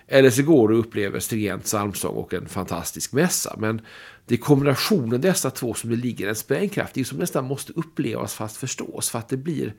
Eller 0.08 0.30
så 0.30 0.44
går 0.44 0.68
du 0.68 0.74
och 0.74 0.80
upplever 0.80 1.20
stringent 1.20 1.63
psalmsång 1.63 2.16
och 2.16 2.34
en 2.34 2.48
fantastisk 2.48 3.13
mässa. 3.13 3.56
Men 3.58 3.82
det 4.25 4.36
är 4.36 4.38
kombinationen 4.38 5.22
dessa 5.22 5.51
två 5.51 5.74
som 5.74 5.89
det 5.89 5.96
ligger 5.96 6.28
en 6.28 6.36
sprängkraft 6.36 6.98
i 6.98 7.04
som 7.04 7.18
nästan 7.18 7.46
måste 7.46 7.74
upplevas 7.75 8.34
fast 8.34 8.58
förstås. 8.58 9.10
För 9.10 9.20
att 9.20 9.30
det 9.30 9.38
blir 9.38 9.74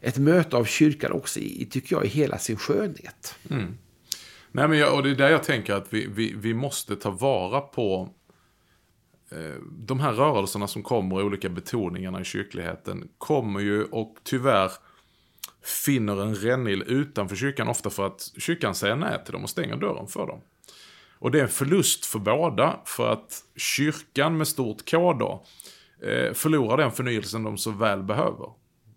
ett 0.00 0.18
möte 0.18 0.56
av 0.56 0.64
kyrkan 0.64 1.12
också 1.12 1.40
i, 1.40 1.68
tycker 1.70 1.96
jag, 1.96 2.04
i 2.04 2.08
hela 2.08 2.38
sin 2.38 2.56
skönhet. 2.56 3.34
Mm. 3.50 3.78
Nej, 4.52 4.68
men 4.68 4.78
jag, 4.78 4.94
och 4.94 5.02
det 5.02 5.10
är 5.10 5.14
där 5.14 5.30
jag 5.30 5.42
tänker 5.42 5.74
att 5.74 5.86
vi, 5.90 6.06
vi, 6.06 6.34
vi 6.36 6.54
måste 6.54 6.96
ta 6.96 7.10
vara 7.10 7.60
på 7.60 8.14
Eh, 9.30 9.62
de 9.70 10.00
här 10.00 10.12
rörelserna 10.12 10.66
som 10.66 10.82
kommer, 10.82 11.22
olika 11.22 11.48
betoningarna 11.48 12.20
i 12.20 12.24
kyrkligheten, 12.24 13.08
kommer 13.18 13.60
ju 13.60 13.84
och 13.84 14.16
tyvärr 14.22 14.72
finner 15.84 16.22
en 16.22 16.34
rännil 16.34 16.82
utanför 16.86 17.36
kyrkan, 17.36 17.68
ofta 17.68 17.90
för 17.90 18.06
att 18.06 18.32
kyrkan 18.38 18.74
säger 18.74 18.96
nej 18.96 19.24
till 19.24 19.32
dem 19.32 19.42
och 19.42 19.50
stänger 19.50 19.76
dörren 19.76 20.06
för 20.06 20.26
dem. 20.26 20.40
Och 21.18 21.30
det 21.30 21.38
är 21.38 21.42
en 21.42 21.48
förlust 21.48 22.06
för 22.06 22.18
båda, 22.18 22.80
för 22.84 23.12
att 23.12 23.42
kyrkan 23.56 24.36
med 24.36 24.48
stort 24.48 24.90
K 24.90 25.12
då, 25.12 25.44
eh, 26.08 26.32
förlorar 26.32 26.76
den 26.76 26.92
förnyelsen 26.92 27.42
de 27.42 27.58
så 27.58 27.70
väl 27.70 28.02
behöver. 28.02 28.52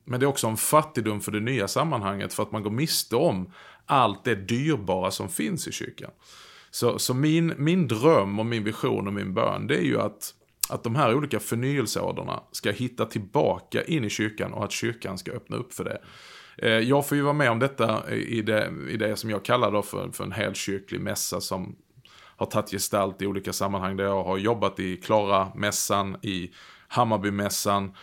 Men 0.05 0.19
det 0.19 0.25
är 0.25 0.27
också 0.27 0.47
en 0.47 0.57
fattigdom 0.57 1.21
för 1.21 1.31
det 1.31 1.39
nya 1.39 1.67
sammanhanget, 1.67 2.33
för 2.33 2.43
att 2.43 2.51
man 2.51 2.63
går 2.63 2.71
miste 2.71 3.15
om 3.15 3.53
allt 3.85 4.23
det 4.23 4.35
dyrbara 4.35 5.11
som 5.11 5.29
finns 5.29 5.67
i 5.67 5.71
kyrkan. 5.71 6.11
Så, 6.71 6.99
så 6.99 7.13
min, 7.13 7.53
min 7.57 7.87
dröm 7.87 8.39
och 8.39 8.45
min 8.45 8.63
vision 8.63 9.07
och 9.07 9.13
min 9.13 9.33
bön, 9.33 9.67
det 9.67 9.77
är 9.77 9.83
ju 9.83 10.01
att, 10.01 10.33
att 10.69 10.83
de 10.83 10.95
här 10.95 11.15
olika 11.15 11.39
förnyelseorderna 11.39 12.43
ska 12.51 12.71
hitta 12.71 13.05
tillbaka 13.05 13.83
in 13.83 14.03
i 14.03 14.09
kyrkan 14.09 14.53
och 14.53 14.63
att 14.63 14.71
kyrkan 14.71 15.17
ska 15.17 15.31
öppna 15.31 15.57
upp 15.57 15.73
för 15.73 15.83
det. 15.83 16.01
Eh, 16.57 16.69
jag 16.69 17.07
får 17.07 17.17
ju 17.17 17.23
vara 17.23 17.33
med 17.33 17.51
om 17.51 17.59
detta 17.59 18.11
i 18.11 18.41
det, 18.41 18.73
i 18.89 18.97
det 18.97 19.15
som 19.15 19.29
jag 19.29 19.45
kallar 19.45 19.71
då 19.71 19.81
för, 19.81 20.09
för 20.11 20.23
en 20.23 20.31
helkyrklig 20.31 21.01
mässa 21.01 21.41
som 21.41 21.75
har 22.35 22.45
tagit 22.45 22.71
gestalt 22.71 23.21
i 23.21 23.27
olika 23.27 23.53
sammanhang 23.53 23.97
där 23.97 24.03
jag 24.03 24.23
har 24.23 24.37
jobbat 24.37 24.79
i 24.79 24.97
Klara-mässan, 24.97 26.17
i 26.21 26.51
Hammarbymässan. 26.87 27.95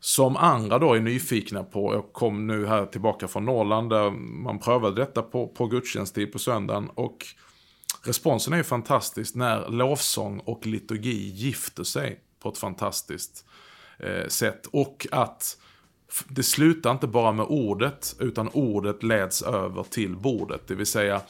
Som 0.00 0.36
andra 0.36 0.78
då 0.78 0.94
är 0.94 1.00
nyfikna 1.00 1.64
på. 1.64 1.94
Jag 1.94 2.12
kom 2.12 2.46
nu 2.46 2.66
här 2.66 2.86
tillbaka 2.86 3.28
från 3.28 3.44
Norrland 3.44 3.90
där 3.90 4.10
man 4.44 4.58
prövade 4.58 4.96
detta 4.96 5.22
på, 5.22 5.48
på 5.48 5.66
gudstjänsttid 5.66 6.32
på 6.32 6.38
söndagen. 6.38 6.88
Och 6.94 7.26
responsen 8.06 8.52
är 8.52 8.56
ju 8.56 8.64
fantastisk 8.64 9.34
när 9.34 9.68
lovsång 9.68 10.38
och 10.38 10.66
liturgi 10.66 11.30
gifter 11.30 11.84
sig 11.84 12.20
på 12.40 12.48
ett 12.48 12.58
fantastiskt 12.58 13.44
eh, 13.98 14.28
sätt. 14.28 14.66
Och 14.66 15.06
att 15.10 15.58
det 16.28 16.42
slutar 16.42 16.90
inte 16.90 17.06
bara 17.06 17.32
med 17.32 17.46
ordet, 17.48 18.16
utan 18.20 18.48
ordet 18.48 19.02
leds 19.02 19.42
över 19.42 19.82
till 19.82 20.16
bordet. 20.16 20.60
Det 20.66 20.74
vill 20.74 20.86
säga, 20.86 21.20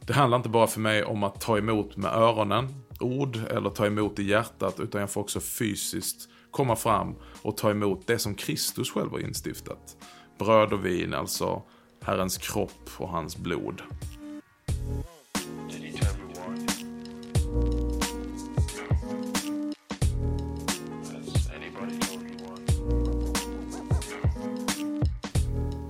det 0.00 0.12
handlar 0.12 0.36
inte 0.36 0.48
bara 0.48 0.66
för 0.66 0.80
mig 0.80 1.04
om 1.04 1.22
att 1.22 1.40
ta 1.40 1.58
emot 1.58 1.96
med 1.96 2.12
öronen, 2.12 2.82
ord, 3.00 3.36
eller 3.50 3.70
ta 3.70 3.86
emot 3.86 4.18
i 4.18 4.22
hjärtat, 4.22 4.80
utan 4.80 5.00
jag 5.00 5.10
får 5.10 5.20
också 5.20 5.40
fysiskt 5.40 6.28
komma 6.50 6.76
fram 6.76 7.14
och 7.42 7.56
ta 7.56 7.70
emot 7.70 8.06
det 8.06 8.18
som 8.18 8.34
Kristus 8.34 8.90
själv 8.90 9.10
har 9.10 9.18
instiftat. 9.18 9.96
Bröd 10.38 10.72
och 10.72 10.86
vin, 10.86 11.14
alltså 11.14 11.62
Herrens 12.02 12.38
kropp 12.38 12.90
och 12.96 13.08
hans 13.08 13.36
blod. 13.36 13.82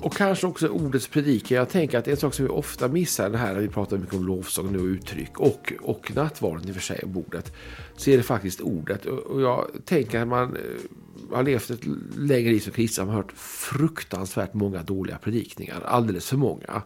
Och 0.03 0.17
kanske 0.17 0.47
också 0.47 0.69
ordets 0.69 1.09
predikan. 1.09 1.59
Jag 1.59 1.69
tänker 1.69 1.99
att 1.99 2.09
en 2.09 2.17
sak 2.17 2.35
som 2.35 2.45
vi 2.45 2.51
ofta 2.51 2.89
missar 2.89 3.31
det 3.31 3.39
här 3.39 3.53
när 3.53 3.61
vi 3.61 3.69
pratar 3.69 3.99
mycket 3.99 4.15
om 4.15 4.27
lovsång 4.27 4.77
och 4.77 4.85
uttryck 4.85 5.41
och, 5.41 5.73
och 5.83 6.13
nattvarden 6.15 6.69
i 6.69 6.71
och 6.71 6.75
för 6.75 6.83
sig, 6.83 7.01
bordet, 7.07 7.53
så 7.97 8.11
är 8.11 8.17
det 8.17 8.23
faktiskt 8.23 8.61
ordet. 8.61 9.07
Och 9.07 9.43
jag 9.43 9.67
tänker 9.85 10.21
att 10.21 10.29
man 10.29 10.57
eh, 10.57 11.37
har 11.37 11.43
levt 11.43 11.71
ett 11.71 11.87
längre 12.17 12.51
liv 12.51 12.61
som 12.61 12.73
kristen 12.73 13.09
har 13.09 13.15
hört 13.15 13.33
fruktansvärt 13.37 14.55
många 14.55 14.83
dåliga 14.83 15.19
predikningar, 15.19 15.81
alldeles 15.85 16.29
för 16.29 16.37
många. 16.37 16.83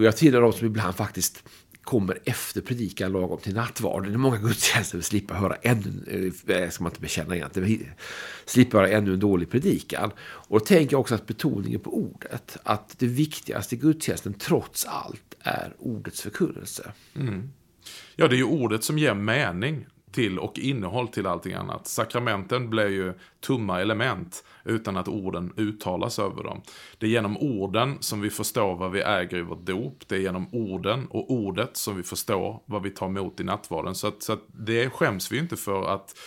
Och 0.00 0.02
jag 0.02 0.16
tillhör 0.16 0.40
de 0.40 0.52
som 0.52 0.66
ibland 0.66 0.94
faktiskt 0.94 1.44
kommer 1.82 2.18
efter 2.24 2.60
predikan 2.60 3.12
lagom 3.12 3.38
till 3.38 3.54
nattvarden. 3.54 4.12
Det 4.12 4.18
många 4.18 4.38
gudstjänster 4.38 4.98
vill 4.98 5.04
slippa 5.04 5.34
höra 5.34 5.54
ännu, 5.54 6.32
eh, 6.46 6.56
eh, 6.56 6.70
ska 6.70 6.84
man 6.84 6.92
inte 6.92 7.00
bekänna 7.00 7.36
egentligen, 7.36 7.86
slippa 8.46 8.76
höra 8.76 8.88
ännu 8.88 9.12
en 9.12 9.20
dålig 9.20 9.50
predikan. 9.50 10.10
Och 10.20 10.58
då 10.58 10.64
tänker 10.64 10.94
jag 10.94 11.00
också 11.00 11.14
att 11.14 11.26
betoningen 11.26 11.80
på 11.80 11.96
ordet, 11.96 12.56
att 12.62 12.98
det 12.98 13.06
viktigaste 13.06 13.74
i 13.74 13.78
gudstjänsten 13.78 14.34
trots 14.34 14.84
allt 14.84 15.34
är 15.40 15.74
ordets 15.78 16.20
förkunnelse. 16.20 16.92
Mm. 17.14 17.50
Ja, 18.16 18.28
det 18.28 18.34
är 18.34 18.38
ju 18.38 18.44
ordet 18.44 18.84
som 18.84 18.98
ger 18.98 19.14
mening 19.14 19.86
till 20.12 20.38
och 20.38 20.58
innehåll 20.58 21.08
till 21.08 21.26
allting 21.26 21.52
annat. 21.52 21.86
Sakramenten 21.86 22.70
blir 22.70 22.88
ju 22.88 23.12
tomma 23.40 23.80
element 23.80 24.44
utan 24.64 24.96
att 24.96 25.08
orden 25.08 25.52
uttalas 25.56 26.18
över 26.18 26.42
dem. 26.42 26.62
Det 26.98 27.06
är 27.06 27.10
genom 27.10 27.36
orden 27.36 27.96
som 28.00 28.20
vi 28.20 28.30
förstår 28.30 28.74
vad 28.76 28.90
vi 28.90 29.00
äger 29.00 29.36
i 29.36 29.42
vårt 29.42 29.66
dop. 29.66 30.08
Det 30.08 30.14
är 30.14 30.20
genom 30.20 30.54
orden 30.54 31.06
och 31.10 31.30
ordet 31.30 31.76
som 31.76 31.96
vi 31.96 32.02
förstår 32.02 32.62
vad 32.66 32.82
vi 32.82 32.90
tar 32.90 33.06
emot 33.06 33.40
i 33.40 33.44
nattvarden. 33.44 33.94
Så, 33.94 34.06
att, 34.06 34.22
så 34.22 34.32
att 34.32 34.42
det 34.52 34.90
skäms 34.90 35.32
vi 35.32 35.38
inte 35.38 35.56
för 35.56 35.94
att 35.94 36.18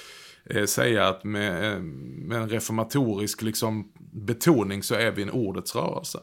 eh, 0.45 0.65
säga 0.65 1.07
att 1.07 1.23
med, 1.23 1.73
eh, 1.73 1.79
med 1.79 2.41
en 2.41 2.49
reformatorisk 2.49 3.41
liksom, 3.41 3.91
betoning 4.11 4.83
så 4.83 4.95
är 4.95 5.11
vi 5.11 5.21
en 5.21 5.31
ordets 5.31 5.75
rörelse. 5.75 6.19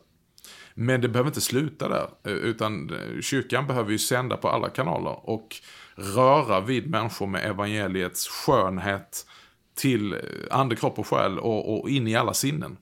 Men 0.75 1.00
det 1.00 1.09
behöver 1.09 1.31
inte 1.31 1.41
sluta 1.41 1.89
där, 1.89 2.09
eh, 2.25 2.33
utan 2.33 2.91
eh, 2.91 3.21
kyrkan 3.21 3.67
behöver 3.67 3.91
ju 3.91 3.99
sända 3.99 4.37
på 4.37 4.49
alla 4.49 4.69
kanaler 4.69 5.31
och 5.31 5.57
röra 5.95 6.61
vid 6.61 6.91
människor 6.91 7.27
med 7.27 7.45
evangeliets 7.45 8.29
skönhet 8.29 9.27
till 9.75 10.12
eh, 10.12 10.19
ande, 10.50 10.77
kropp 10.77 10.99
och 10.99 11.07
själ 11.07 11.39
och, 11.39 11.81
och 11.81 11.91
in 11.91 12.09
i 12.09 12.17
alla 12.17 12.35
sinnen. 12.35 12.77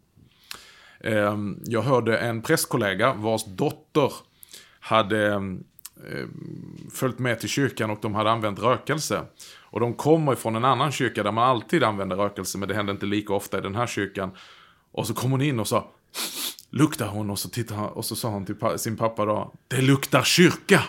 Ehm, 1.01 1.63
jag 1.65 1.83
hörde 1.83 2.19
en 2.19 2.43
prästkollega 2.43 3.13
vars 3.13 3.45
dotter 3.45 4.13
hade 4.81 5.41
följt 6.93 7.19
med 7.19 7.41
till 7.41 7.49
kyrkan 7.49 7.91
och 7.91 7.99
de 8.03 8.15
hade 8.15 8.31
använt 8.31 8.59
rökelse. 8.59 9.25
Och 9.61 9.81
de 9.81 9.95
kommer 9.95 10.33
ifrån 10.33 10.57
en 10.57 10.65
annan 10.65 10.93
kyrka 10.93 11.23
där 11.23 11.33
man 11.33 11.49
alltid 11.49 11.85
använder 11.85 12.17
rökelse, 12.17 12.59
men 12.59 12.69
det 12.69 12.75
händer 12.75 12.93
inte 12.93 13.07
lika 13.07 13.35
ofta 13.35 13.59
i 13.59 13.61
den 13.61 13.75
här 13.75 13.87
kyrkan. 13.87 14.31
Och 14.93 15.07
så 15.07 15.15
kom 15.15 15.31
hon 15.31 15.43
in 15.43 15.61
och 15.61 15.69
sa, 15.69 15.91
luktar 16.71 17.09
hon? 17.09 17.31
Och 17.31 17.39
så, 17.39 17.49
tittade 17.49 17.81
och 17.81 18.05
så 18.05 18.17
sa 18.17 18.29
hon 18.29 18.47
till 18.47 18.57
sin 18.77 18.97
pappa 18.97 19.25
då, 19.25 19.55
det 19.69 19.81
luktar 19.81 20.23
kyrka! 20.23 20.83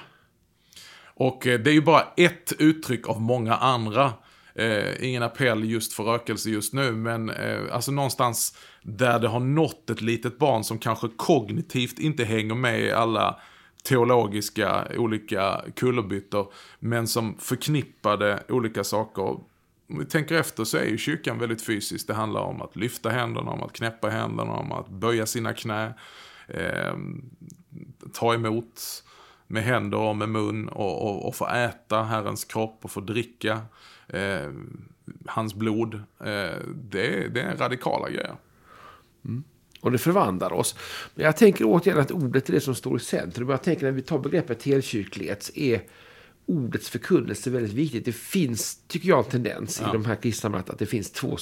Och 1.20 1.48
eh, 1.48 1.60
det 1.60 1.70
är 1.72 1.74
ju 1.74 1.82
bara 1.82 2.08
ett 2.18 2.54
uttryck 2.60 3.10
av 3.10 3.22
många 3.22 3.56
andra. 3.56 4.14
Eh, 4.56 5.06
ingen 5.06 5.24
appell 5.24 5.64
just 5.64 5.94
för 5.94 6.04
rökelse 6.04 6.50
just 6.50 6.74
nu, 6.74 6.92
men 6.92 7.30
eh, 7.30 7.60
alltså 7.72 7.92
någonstans 7.92 8.58
där 8.82 9.20
det 9.20 9.28
har 9.28 9.40
nått 9.40 9.90
ett 9.90 10.02
litet 10.02 10.38
barn 10.38 10.64
som 10.64 10.80
kanske 10.80 11.08
kognitivt 11.18 12.00
inte 12.00 12.24
hänger 12.24 12.56
med 12.56 12.82
i 12.82 12.92
alla 12.92 13.40
teologiska 13.84 14.88
olika 14.98 15.62
kullerbyttor, 15.76 16.54
men 16.80 17.08
som 17.08 17.38
förknippade 17.40 18.44
olika 18.50 18.84
saker. 18.84 19.38
Om 19.90 20.00
vi 20.00 20.06
tänker 20.06 20.36
efter 20.36 20.64
så 20.64 20.78
är 20.78 20.86
ju 20.86 20.98
kyrkan 20.98 21.40
väldigt 21.40 21.62
fysisk. 21.62 22.08
Det 22.08 22.14
handlar 22.14 22.42
om 22.42 22.62
att 22.62 22.76
lyfta 22.76 23.10
händerna, 23.10 23.52
om 23.52 23.64
att 23.64 23.74
knäppa 23.74 24.10
händerna, 24.10 24.52
om 24.52 24.72
att 24.72 24.90
böja 24.90 25.26
sina 25.26 25.54
knä, 25.54 25.94
eh, 26.48 26.94
ta 28.14 28.34
emot 28.34 29.04
med 29.48 29.64
händer 29.64 29.98
och 29.98 30.16
med 30.16 30.30
mun 30.30 30.70
och, 30.70 31.10
och, 31.10 31.28
och 31.28 31.36
få 31.36 31.48
äta 31.48 32.04
Herrens 32.04 32.46
kropp 32.46 32.80
och 32.82 32.92
få 32.92 33.02
dricka 33.02 33.62
eh, 34.08 34.52
hans 35.26 35.54
blod. 35.54 35.94
Eh, 36.20 36.60
det, 36.76 37.28
det 37.34 37.42
är 37.42 37.58
radikala 37.58 38.10
grejer. 38.10 38.36
Mm. 39.26 39.44
Och 39.82 39.92
det 39.92 39.98
förvandlar 39.98 40.54
oss. 40.54 40.76
Men 41.16 41.26
jag 41.26 41.38
tänker 41.38 41.66
återigen 41.66 42.00
att 42.00 42.12
ordet 42.12 42.50
är 42.50 42.54
det 42.54 42.62
som 42.62 42.76
står 42.76 42.98
i 42.98 43.00
centrum. 43.00 43.50
Jag 43.50 43.64
tänker 43.64 43.86
när 43.86 43.92
vi 43.92 44.02
tar 44.02 44.20
begreppet 44.20 44.64
helkyrklighet 44.64 45.52
är 45.56 45.82
ordets 46.50 46.90
förkunnelse 46.90 47.50
väldigt 47.50 47.74
viktigt. 47.74 48.06
Det 48.06 48.12
finns, 48.12 48.80
tycker 48.88 49.10
jag, 49.10 49.26
en 49.26 49.32
tendens 49.32 49.80
ja. 49.82 49.90
i 49.90 49.94
de 49.94 50.06
här 50.06 50.16
kristna 50.16 50.58
att 50.58 50.80
det 50.80 50.86
finns 50.86 51.12
två 51.12 51.38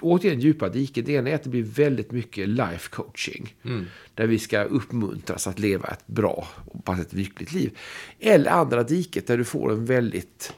återigen 0.00 0.40
djupa 0.40 0.68
diken. 0.68 1.04
Det 1.04 1.12
ena 1.12 1.30
är 1.30 1.34
att 1.34 1.42
det 1.42 1.50
blir 1.50 1.62
väldigt 1.62 2.12
mycket 2.12 2.48
life 2.48 2.90
coaching. 2.90 3.54
Mm. 3.64 3.86
Där 4.14 4.26
vi 4.26 4.38
ska 4.38 4.62
uppmuntras 4.62 5.46
att 5.46 5.58
leva 5.58 5.88
ett 5.88 6.06
bra 6.06 6.48
och 6.66 6.98
ett 6.98 7.12
lyckligt 7.12 7.52
liv. 7.52 7.78
Eller 8.18 8.50
andra 8.50 8.82
diket 8.82 9.26
där 9.26 9.38
du 9.38 9.44
får 9.44 9.72
en 9.72 9.84
väldigt 9.84 10.52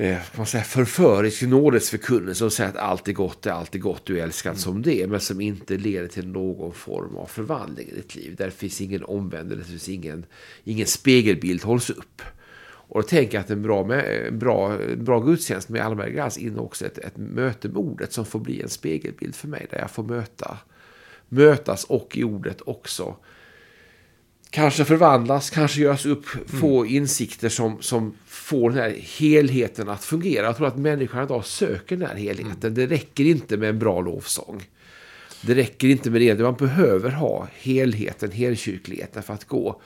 Eh, 0.00 0.18
man 0.36 0.46
säga, 0.46 0.64
förförisk 0.64 1.42
nådesförkunnelse 1.42 2.44
och 2.44 2.52
säger 2.52 2.70
att 2.70 2.76
allt 2.76 3.08
är 3.08 3.12
gott, 3.12 3.46
är 3.46 3.50
allt 3.50 3.74
är 3.74 3.78
gott, 3.78 4.06
du 4.06 4.18
är 4.18 4.22
älskad 4.22 4.50
mm. 4.50 4.58
som 4.58 4.82
det. 4.82 5.06
Men 5.06 5.20
som 5.20 5.40
inte 5.40 5.76
leder 5.76 6.08
till 6.08 6.28
någon 6.28 6.72
form 6.72 7.16
av 7.16 7.26
förvandling 7.26 7.88
i 7.88 7.94
ditt 7.94 8.14
liv. 8.14 8.34
Där 8.36 8.50
finns 8.50 8.80
ingen 8.80 9.04
omvändelse, 9.04 9.62
det 9.62 9.68
finns 9.68 9.88
ingen, 9.88 10.26
ingen 10.64 10.86
spegelbild 10.86 11.62
hålls 11.62 11.90
upp. 11.90 12.22
Och 12.62 13.02
då 13.02 13.08
tänker 13.08 13.34
jag 13.34 13.42
att 13.42 13.50
en 13.50 13.62
bra, 13.62 13.84
med, 13.84 14.34
bra, 14.38 14.78
bra 14.96 15.20
gudstjänst 15.20 15.68
med 15.68 15.82
allmän 15.82 16.12
glans 16.12 16.38
innehåller 16.38 16.64
också 16.64 16.86
ett, 16.86 16.98
ett 16.98 17.16
möte 17.16 17.68
med 17.68 17.76
ordet 17.76 18.12
som 18.12 18.24
får 18.24 18.38
bli 18.38 18.62
en 18.62 18.68
spegelbild 18.68 19.34
för 19.34 19.48
mig. 19.48 19.66
Där 19.70 19.78
jag 19.78 19.90
får 19.90 20.02
möta, 20.02 20.58
mötas 21.28 21.84
och 21.84 22.16
i 22.16 22.24
ordet 22.24 22.60
också. 22.60 23.16
Kanske 24.50 24.84
förvandlas, 24.84 25.50
kanske 25.50 25.80
göras 25.80 26.06
upp, 26.06 26.26
få 26.46 26.80
mm. 26.80 26.96
insikter 26.96 27.48
som, 27.48 27.82
som 27.82 28.14
får 28.26 28.70
den 28.70 28.78
här 28.78 28.96
helheten 29.18 29.88
att 29.88 30.04
fungera. 30.04 30.46
Jag 30.46 30.56
tror 30.56 30.66
att 30.66 30.78
människan 30.78 31.24
idag 31.24 31.44
söker 31.44 31.96
den 31.96 32.08
här 32.08 32.16
helheten. 32.16 32.54
Mm. 32.62 32.74
Det 32.74 32.86
räcker 32.86 33.24
inte 33.24 33.56
med 33.56 33.68
en 33.68 33.78
bra 33.78 34.00
lovsång. 34.00 34.62
Det 35.42 35.54
räcker 35.54 35.88
inte 35.88 36.10
med 36.10 36.20
det. 36.20 36.42
Man 36.42 36.54
behöver 36.54 37.10
ha 37.10 37.48
helheten, 37.52 38.30
helkyrkligheten 38.30 39.22
för 39.22 39.34
att 39.34 39.44
gå 39.44 39.82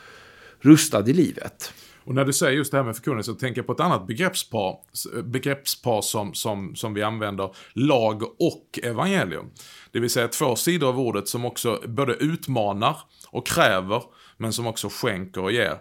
rustad 0.61 1.09
i 1.09 1.13
livet. 1.13 1.73
Och 2.05 2.15
när 2.15 2.25
du 2.25 2.33
säger 2.33 2.57
just 2.57 2.71
det 2.71 2.77
här 2.77 2.85
med 2.85 2.97
förkunnelse 2.97 3.33
så 3.33 3.39
tänker 3.39 3.59
jag 3.59 3.67
på 3.67 3.73
ett 3.73 3.81
annat 3.81 4.07
begreppspar, 4.07 4.77
begreppspar 5.23 6.03
som, 6.03 6.35
som, 6.35 6.77
som 6.77 6.95
vi 6.95 7.03
använder, 7.03 7.51
lag 7.73 8.23
och 8.23 8.79
evangelium. 8.83 9.51
Det 9.93 10.01
vill 10.01 10.11
säga 10.11 10.29
två 10.29 10.57
sidor 10.57 10.89
av 10.89 11.01
ordet 11.01 11.29
som 11.29 11.45
också 11.45 11.83
både 11.87 12.15
utmanar 12.15 12.97
och 13.29 13.47
kräver, 13.47 14.03
men 14.37 14.53
som 14.53 14.67
också 14.67 14.89
skänker 14.89 15.43
och 15.43 15.53
ger. 15.53 15.79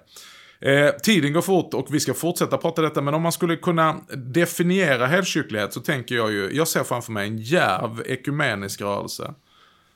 Eh, 0.59 0.89
tiden 1.03 1.33
går 1.33 1.41
fort 1.41 1.73
och 1.73 1.87
vi 1.91 1.99
ska 1.99 2.13
fortsätta 2.13 2.57
prata 2.57 2.81
detta, 2.81 3.01
men 3.01 3.13
om 3.13 3.21
man 3.21 3.31
skulle 3.31 3.55
kunna 3.55 4.01
definiera 4.15 5.07
helkyrklighet 5.07 5.73
så 5.73 5.79
tänker 5.79 6.15
jag 6.15 6.31
ju, 6.31 6.49
jag 6.53 6.67
ser 6.67 6.83
framför 6.83 7.11
mig 7.11 7.27
en 7.27 7.37
djärv 7.37 8.03
ekumenisk 8.05 8.81
rörelse 8.81 9.33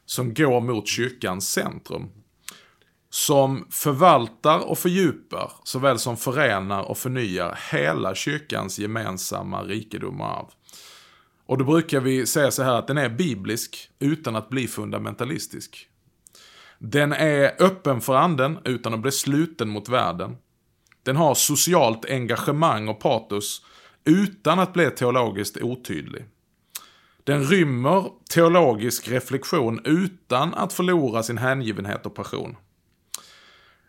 som 0.06 0.34
går 0.34 0.62
mot 0.62 0.88
kyrkans 0.88 1.50
centrum 1.50 2.10
som 3.10 3.68
förvaltar 3.70 4.60
och 4.70 4.78
fördjupar, 4.78 5.52
såväl 5.64 6.00
som 6.00 6.18
förenar 6.18 6.82
och 6.82 6.98
förnyar 6.98 7.60
hela 7.72 8.16
kyrkans 8.16 8.80
gemensamma 8.80 9.64
rikedom 9.64 10.22
och 10.22 10.28
arv. 10.28 10.48
Och 11.46 11.58
då 11.58 11.66
brukar 11.66 12.00
vi 12.00 12.26
säga 12.26 12.52
så 12.52 12.64
här 12.64 12.74
att 12.74 12.88
den 12.88 12.98
är 12.98 13.10
biblisk 13.10 13.90
utan 14.00 14.36
att 14.36 14.50
bli 14.50 14.68
fundamentalistisk. 14.68 15.88
Den 16.80 17.14
är 17.14 17.64
öppen 17.64 18.02
för 18.02 18.16
anden 18.16 18.60
utan 18.66 18.94
att 18.94 19.00
bli 19.00 19.12
sluten 19.12 19.70
mot 19.70 19.90
världen. 19.90 20.38
Den 21.04 21.16
har 21.16 21.36
socialt 21.36 22.06
engagemang 22.06 22.88
och 22.88 23.00
patos 23.00 23.66
utan 24.06 24.60
att 24.60 24.74
bli 24.74 24.92
teologiskt 24.92 25.58
otydlig. 25.62 26.26
Den 27.24 27.44
rymmer 27.44 28.12
teologisk 28.34 29.08
reflektion 29.08 29.82
utan 29.84 30.54
att 30.54 30.74
förlora 30.74 31.24
sin 31.24 31.38
hängivenhet 31.38 32.06
och 32.06 32.16
passion. 32.16 32.56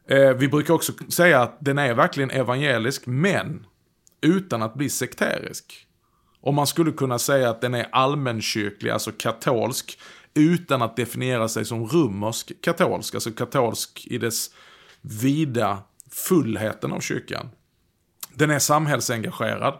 Eh, 0.08 0.32
vi 0.32 0.48
brukar 0.48 0.74
också 0.74 0.92
säga 1.08 1.42
att 1.42 1.56
den 1.60 1.78
är 1.78 1.94
verkligen 1.94 2.30
evangelisk, 2.30 3.06
men 3.06 3.66
utan 4.20 4.62
att 4.62 4.74
bli 4.74 4.90
sekterisk. 4.90 5.86
Och 6.40 6.54
man 6.54 6.66
skulle 6.66 6.92
kunna 6.92 7.18
säga 7.18 7.50
att 7.50 7.60
den 7.60 7.74
är 7.74 7.88
allmänkyrklig, 7.92 8.90
alltså 8.90 9.12
katolsk, 9.18 9.98
utan 10.34 10.82
att 10.82 10.96
definiera 10.96 11.48
sig 11.48 11.64
som 11.64 11.86
romersk 11.86 12.62
katolsk, 12.62 13.14
alltså 13.14 13.30
katolsk 13.30 14.06
i 14.10 14.18
dess 14.18 14.50
vida 15.00 15.78
fullheten 16.10 16.92
av 16.92 17.00
kyrkan. 17.00 17.48
Den 18.34 18.50
är 18.50 18.58
samhällsengagerad 18.58 19.78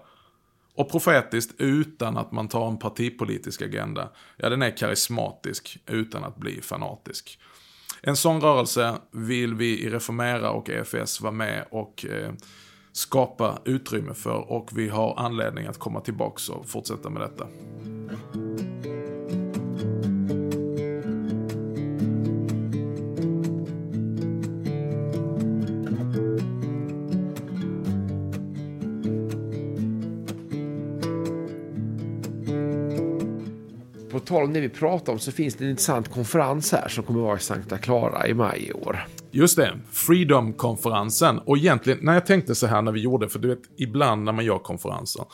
och 0.75 0.91
profetiskt 0.91 1.55
utan 1.59 2.17
att 2.17 2.33
man 2.33 2.49
tar 2.49 2.69
en 2.69 2.79
partipolitisk 2.79 3.63
agenda. 3.63 4.09
Ja, 4.37 4.49
den 4.49 4.63
är 4.63 4.77
karismatisk 4.77 5.79
utan 5.87 6.25
att 6.25 6.37
bli 6.37 6.63
fanatisk. 6.63 7.39
En 8.03 8.17
sån 8.17 8.41
rörelse 8.41 8.99
vill 9.11 9.55
vi 9.55 9.81
i 9.81 9.91
Reformera 9.91 10.51
och 10.51 10.71
EFS 10.71 11.21
vara 11.21 11.33
med 11.33 11.65
och 11.71 12.07
eh, 12.07 12.33
skapa 12.93 13.59
utrymme 13.65 14.15
för 14.15 14.51
och 14.53 14.71
vi 14.75 14.89
har 14.89 15.15
anledning 15.19 15.67
att 15.67 15.79
komma 15.79 16.01
tillbaka 16.01 16.53
och 16.53 16.69
fortsätta 16.69 17.11
med 17.11 17.23
detta. 17.23 17.47
Tal 34.29 34.45
om 34.45 34.53
det 34.53 34.61
vi 34.61 34.69
pratar 34.69 35.13
om 35.13 35.19
så 35.19 35.33
finns 35.33 35.55
det 35.55 35.65
en 35.65 35.71
intressant 35.71 36.09
konferens 36.09 36.73
här 36.73 36.89
som 36.89 37.05
kommer 37.05 37.21
att 37.21 37.27
vara 37.27 37.37
i 37.37 37.41
Santa 37.41 37.79
Clara 37.79 38.27
i 38.27 38.35
maj 38.35 38.67
i 38.69 38.73
år. 38.73 39.07
Just 39.31 39.57
det, 39.57 39.79
Freedom-konferensen. 39.93 41.39
Och 41.39 41.59
egentligen, 41.59 41.99
när 42.03 42.15
jag 42.15 42.27
tänkte 42.27 42.55
så 42.55 42.67
här 42.67 42.83
när 42.83 42.93
vi 42.93 43.01
gjorde, 43.01 43.29
för 43.29 43.39
du 43.39 43.49
vet, 43.49 43.63
ibland 43.79 44.25
när 44.25 44.33
man 44.33 44.45
gör 44.45 44.59
konferenser 44.59 45.25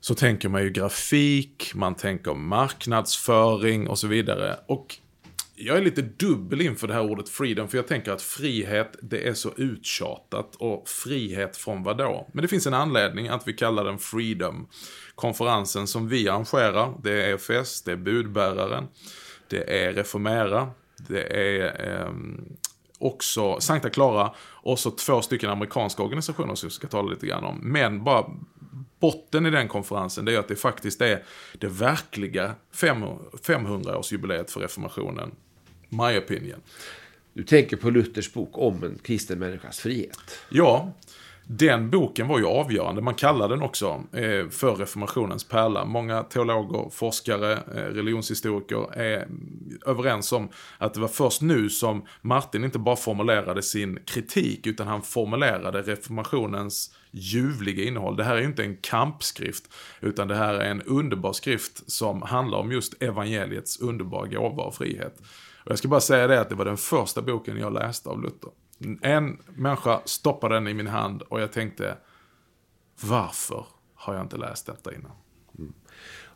så 0.00 0.14
tänker 0.14 0.48
man 0.48 0.62
ju 0.62 0.70
grafik, 0.70 1.72
man 1.74 1.94
tänker 1.94 2.34
marknadsföring 2.34 3.88
och 3.88 3.98
så 3.98 4.06
vidare. 4.06 4.56
Och 4.68 4.96
jag 5.60 5.76
är 5.76 5.82
lite 5.82 6.02
dubbel 6.02 6.60
inför 6.60 6.88
det 6.88 6.94
här 6.94 7.10
ordet 7.10 7.28
freedom, 7.28 7.68
för 7.68 7.78
jag 7.78 7.86
tänker 7.86 8.12
att 8.12 8.22
frihet, 8.22 8.96
det 9.02 9.28
är 9.28 9.34
så 9.34 9.52
uttjatat. 9.56 10.56
Och 10.56 10.88
frihet 10.88 11.56
från 11.56 11.82
vad 11.82 11.98
då? 11.98 12.28
Men 12.32 12.42
det 12.42 12.48
finns 12.48 12.66
en 12.66 12.74
anledning 12.74 13.28
att 13.28 13.48
vi 13.48 13.52
kallar 13.52 13.84
den 13.84 13.98
freedom. 13.98 14.68
Konferensen 15.14 15.86
som 15.86 16.08
vi 16.08 16.28
arrangerar, 16.28 16.94
det 17.02 17.24
är 17.24 17.34
EFS, 17.34 17.82
det 17.82 17.92
är 17.92 17.96
budbäraren, 17.96 18.84
det 19.48 19.84
är 19.84 19.92
Reformera, 19.92 20.70
det 21.08 21.22
är 21.22 21.90
eh, 21.90 22.12
också 22.98 23.60
Sankta 23.60 23.90
Clara 23.90 24.34
och 24.40 24.78
så 24.78 24.90
två 24.90 25.22
stycken 25.22 25.50
amerikanska 25.50 26.02
organisationer 26.02 26.54
som 26.54 26.68
vi 26.68 26.74
ska 26.74 26.88
tala 26.88 27.10
lite 27.10 27.26
grann 27.26 27.44
om. 27.44 27.58
Men 27.62 28.04
bara 28.04 28.24
botten 29.00 29.46
i 29.46 29.50
den 29.50 29.68
konferensen 29.68 30.24
det 30.24 30.34
är 30.34 30.38
att 30.38 30.48
det 30.48 30.56
faktiskt 30.56 31.00
är 31.00 31.24
det 31.58 31.68
verkliga 31.68 32.54
500-årsjubileet 32.72 34.50
för 34.50 34.60
reformationen. 34.60 35.34
My 35.88 36.18
opinion. 36.18 36.60
Du 37.32 37.44
tänker 37.44 37.76
på 37.76 37.90
Luthers 37.90 38.32
bok 38.32 38.50
om 38.52 38.84
en 38.84 38.98
kristen 39.02 39.38
människas 39.38 39.80
frihet. 39.80 40.38
Ja, 40.48 40.92
den 41.50 41.90
boken 41.90 42.28
var 42.28 42.38
ju 42.38 42.46
avgörande. 42.46 43.02
Man 43.02 43.14
kallar 43.14 43.48
den 43.48 43.62
också 43.62 44.04
eh, 44.12 44.48
för 44.48 44.76
reformationens 44.76 45.44
pärla. 45.44 45.84
Många 45.84 46.22
teologer, 46.22 46.90
forskare, 46.90 47.52
eh, 47.52 47.94
religionshistoriker 47.94 48.98
är 48.98 49.28
överens 49.86 50.32
om 50.32 50.48
att 50.78 50.94
det 50.94 51.00
var 51.00 51.08
först 51.08 51.42
nu 51.42 51.70
som 51.70 52.06
Martin 52.20 52.64
inte 52.64 52.78
bara 52.78 52.96
formulerade 52.96 53.62
sin 53.62 53.98
kritik 54.04 54.66
utan 54.66 54.86
han 54.86 55.02
formulerade 55.02 55.82
reformationens 55.82 56.94
ljuvliga 57.10 57.84
innehåll. 57.84 58.16
Det 58.16 58.24
här 58.24 58.36
är 58.36 58.40
ju 58.40 58.46
inte 58.46 58.64
en 58.64 58.76
kampskrift 58.76 59.64
utan 60.00 60.28
det 60.28 60.36
här 60.36 60.54
är 60.54 60.70
en 60.70 60.82
underbar 60.82 61.32
skrift 61.32 61.90
som 61.90 62.22
handlar 62.22 62.58
om 62.58 62.72
just 62.72 63.02
evangeliets 63.02 63.80
underbara 63.80 64.26
gåva 64.26 64.62
och 64.62 64.74
frihet. 64.74 65.20
Och 65.68 65.72
jag 65.72 65.78
ska 65.78 65.88
bara 65.88 66.00
säga 66.00 66.26
det 66.26 66.40
att 66.40 66.48
det 66.48 66.54
var 66.54 66.64
den 66.64 66.76
första 66.76 67.22
boken 67.22 67.56
jag 67.58 67.72
läste 67.72 68.08
av 68.08 68.22
Luther. 68.22 68.50
En 69.02 69.38
människa 69.54 70.00
stoppade 70.04 70.54
den 70.54 70.68
i 70.68 70.74
min 70.74 70.86
hand 70.86 71.22
och 71.22 71.40
jag 71.40 71.52
tänkte, 71.52 71.96
varför 73.00 73.66
har 73.94 74.14
jag 74.14 74.22
inte 74.22 74.36
läst 74.36 74.66
detta 74.66 74.94
innan? 74.94 75.12
Mm. 75.58 75.72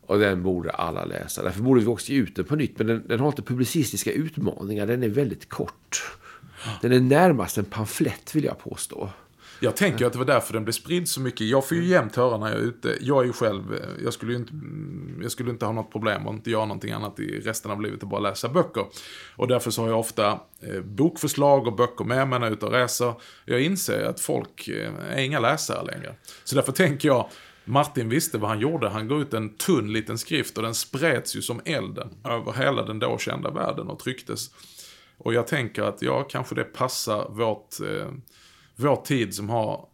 Och 0.07 0.19
den 0.19 0.43
borde 0.43 0.71
alla 0.71 1.05
läsa. 1.05 1.43
Därför 1.43 1.63
borde 1.63 1.81
vi 1.81 1.87
också 1.87 2.13
ge 2.13 2.19
ut 2.19 2.37
den 2.37 2.45
på 2.45 2.57
nytt. 2.57 2.79
Men 2.79 2.87
den, 2.87 3.09
den 3.09 3.21
har 3.21 3.29
inte 3.29 3.43
publicistiska 3.43 4.13
utmaningar. 4.13 4.87
Den 4.87 5.03
är 5.03 5.09
väldigt 5.09 5.49
kort. 5.49 6.17
Den 6.81 6.93
är 6.93 7.01
närmast 7.01 7.59
en 7.59 7.65
pamflett 7.65 8.35
vill 8.35 8.45
jag 8.45 8.59
påstå. 8.59 9.11
Jag 9.65 9.77
tänker 9.77 10.07
att 10.07 10.13
det 10.13 10.19
var 10.19 10.27
därför 10.27 10.53
den 10.53 10.65
blev 10.65 10.73
spridd 10.73 11.09
så 11.09 11.21
mycket. 11.21 11.47
Jag 11.47 11.69
får 11.69 11.77
ju 11.77 11.85
jämt 11.85 12.17
höra 12.17 12.39
när 12.39 12.49
jag 12.49 12.57
är 12.57 12.63
ute. 12.63 12.97
Jag 13.01 13.23
är 13.23 13.27
ju 13.27 13.33
själv, 13.33 13.63
jag 14.05 14.13
skulle 14.13 14.33
ju 14.33 14.39
inte, 14.39 14.53
jag 15.23 15.33
skulle 15.33 15.51
inte 15.51 15.67
ha 15.67 15.73
något 15.73 15.93
problem 15.93 16.27
och 16.27 16.35
inte 16.35 16.51
göra 16.51 16.65
någonting 16.65 16.93
annat 16.93 17.21
i 17.21 17.41
resten 17.41 17.71
av 17.71 17.83
livet 17.83 18.03
och 18.03 18.09
bara 18.09 18.21
läsa 18.21 18.49
böcker. 18.49 18.87
Och 19.37 19.49
därför 19.49 19.71
så 19.71 19.83
har 19.83 19.89
jag 19.89 19.99
ofta 19.99 20.41
eh, 20.61 20.81
bokförslag 20.81 21.67
och 21.67 21.77
böcker 21.77 22.05
med 22.05 22.29
mig 22.29 22.39
när 22.39 22.47
jag 22.47 22.53
är 22.53 22.57
ute 22.57 22.67
och 22.67 22.73
reser. 22.73 23.15
Jag 23.45 23.61
inser 23.61 24.05
att 24.05 24.21
folk 24.21 24.69
eh, 24.69 24.93
är 25.11 25.23
inga 25.23 25.41
läsare 25.41 25.85
längre. 25.85 26.15
Så 26.45 26.57
därför 26.57 26.73
tänker 26.73 27.09
jag, 27.09 27.29
Martin 27.65 28.09
visste 28.09 28.39
vad 28.39 28.51
han 28.51 28.61
gjorde. 28.61 28.89
Han 28.89 29.09
går 29.09 29.23
ut 29.23 29.35
en 29.35 29.57
tunn 29.57 29.93
liten 29.93 30.19
skrift 30.19 30.57
och 30.57 30.63
den 30.63 30.75
spreds 30.75 31.37
ju 31.37 31.43
som 31.43 31.61
elden 31.65 32.09
över 32.25 32.53
hela 32.53 32.83
den 32.83 32.99
då 32.99 33.19
kända 33.19 33.51
världen 33.51 33.89
och 33.89 33.99
trycktes. 33.99 34.51
Och 35.19 35.35
jag 35.35 35.47
tänker 35.47 35.83
att 35.83 36.03
ja, 36.03 36.23
kanske 36.23 36.55
det 36.55 36.65
passar 36.65 37.29
vårt 37.31 37.81
eh, 37.81 38.09
vår 38.83 38.97
tid 38.97 39.35
som 39.35 39.49
har 39.49 39.89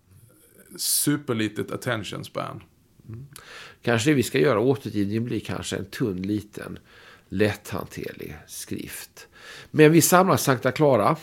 superlitet 0.76 1.70
attention 1.70 2.24
span. 2.24 2.62
Mm. 3.08 3.26
Kanske 3.82 4.10
det 4.10 4.14
vi 4.14 4.22
ska 4.22 4.38
göra 4.38 4.60
återgivningen 4.60 5.24
blir 5.24 5.40
kanske 5.40 5.76
en 5.76 5.84
tunn 5.84 6.22
liten 6.22 6.78
lätthanterlig 7.28 8.36
skrift. 8.46 9.28
Men 9.70 9.92
vi 9.92 10.00
samlas 10.00 10.42
Sankta 10.42 10.72
Clara 10.72 11.16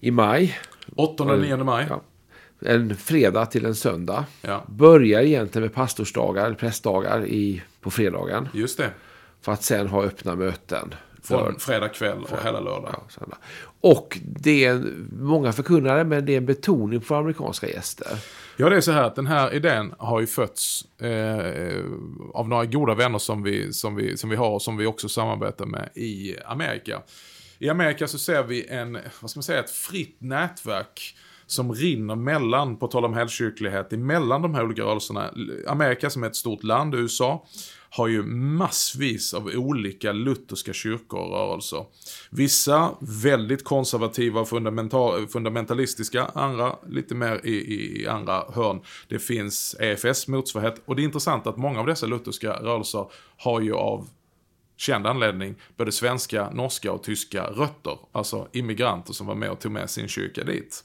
i 0.00 0.10
maj. 0.10 0.58
8-9 0.86 1.64
maj. 1.64 1.86
Ja, 1.88 2.02
en 2.60 2.96
fredag 2.96 3.46
till 3.46 3.64
en 3.64 3.74
söndag. 3.74 4.24
Ja. 4.42 4.64
Börjar 4.68 5.22
egentligen 5.22 5.62
med 5.62 5.74
pastorsdagar, 5.74 6.46
eller 6.46 6.56
prästdagar 6.56 7.26
i, 7.26 7.62
på 7.80 7.90
fredagen. 7.90 8.48
Just 8.52 8.78
det. 8.78 8.90
För 9.40 9.52
att 9.52 9.62
sen 9.62 9.86
ha 9.88 10.02
öppna 10.02 10.34
möten 10.34 10.94
från 11.22 11.58
fredag 11.58 11.88
kväll 11.88 12.22
och 12.22 12.44
hela 12.44 12.60
lördag. 12.60 12.94
Ja, 13.20 13.36
och 13.80 14.18
det 14.22 14.64
är 14.64 14.84
många 15.12 15.52
förkunnare, 15.52 16.04
men 16.04 16.26
det 16.26 16.32
är 16.32 16.36
en 16.36 16.46
betoning 16.46 17.00
på 17.00 17.14
amerikanska 17.14 17.68
gäster. 17.68 18.18
Ja, 18.56 18.68
det 18.68 18.76
är 18.76 18.80
så 18.80 18.92
här 18.92 19.02
att 19.02 19.16
den 19.16 19.26
här 19.26 19.54
idén 19.54 19.94
har 19.98 20.20
ju 20.20 20.26
fötts 20.26 20.84
eh, 21.00 21.84
av 22.34 22.48
några 22.48 22.64
goda 22.66 22.94
vänner 22.94 23.18
som 23.18 23.42
vi, 23.42 23.72
som, 23.72 23.96
vi, 23.96 24.16
som 24.16 24.30
vi 24.30 24.36
har 24.36 24.50
och 24.50 24.62
som 24.62 24.76
vi 24.76 24.86
också 24.86 25.08
samarbetar 25.08 25.66
med 25.66 25.88
i 25.94 26.36
Amerika. 26.44 27.02
I 27.58 27.68
Amerika 27.68 28.08
så 28.08 28.18
ser 28.18 28.42
vi 28.42 28.66
en, 28.66 28.98
vad 29.20 29.30
ska 29.30 29.38
man 29.38 29.42
säga, 29.42 29.60
ett 29.60 29.70
fritt 29.70 30.16
nätverk 30.18 31.16
som 31.46 31.74
rinner 31.74 32.16
mellan, 32.16 32.76
på 32.76 32.86
tal 32.86 33.04
om 33.04 33.14
helgkyrklighet, 33.14 33.90
mellan 33.90 34.42
de 34.42 34.54
här 34.54 34.64
olika 34.64 34.82
rörelserna. 34.82 35.30
Amerika 35.66 36.10
som 36.10 36.22
är 36.22 36.26
ett 36.26 36.36
stort 36.36 36.62
land, 36.62 36.94
USA, 36.94 37.46
har 37.94 38.08
ju 38.08 38.22
massvis 38.22 39.34
av 39.34 39.46
olika 39.46 40.12
lutherska 40.12 40.72
kyrkor 40.72 41.20
och 41.20 41.30
rörelser. 41.30 41.84
Vissa 42.30 42.90
väldigt 43.00 43.64
konservativa 43.64 44.40
och 44.40 44.48
fundamentalistiska, 45.32 46.24
andra 46.24 46.76
lite 46.88 47.14
mer 47.14 47.40
i, 47.44 47.50
i, 47.50 48.02
i 48.02 48.08
andra 48.08 48.44
hörn. 48.54 48.80
Det 49.08 49.18
finns 49.18 49.76
EFS 49.80 50.28
motsvarighet 50.28 50.82
och 50.84 50.96
det 50.96 51.02
är 51.02 51.04
intressant 51.04 51.46
att 51.46 51.56
många 51.56 51.80
av 51.80 51.86
dessa 51.86 52.06
lutherska 52.06 52.52
rörelser 52.52 53.06
har 53.36 53.60
ju 53.60 53.74
av 53.74 54.08
känd 54.76 55.06
anledning 55.06 55.54
både 55.76 55.92
svenska, 55.92 56.50
norska 56.50 56.92
och 56.92 57.02
tyska 57.02 57.44
rötter. 57.44 57.98
Alltså 58.12 58.48
immigranter 58.52 59.12
som 59.12 59.26
var 59.26 59.34
med 59.34 59.50
och 59.50 59.60
tog 59.60 59.72
med 59.72 59.90
sin 59.90 60.08
kyrka 60.08 60.44
dit. 60.44 60.84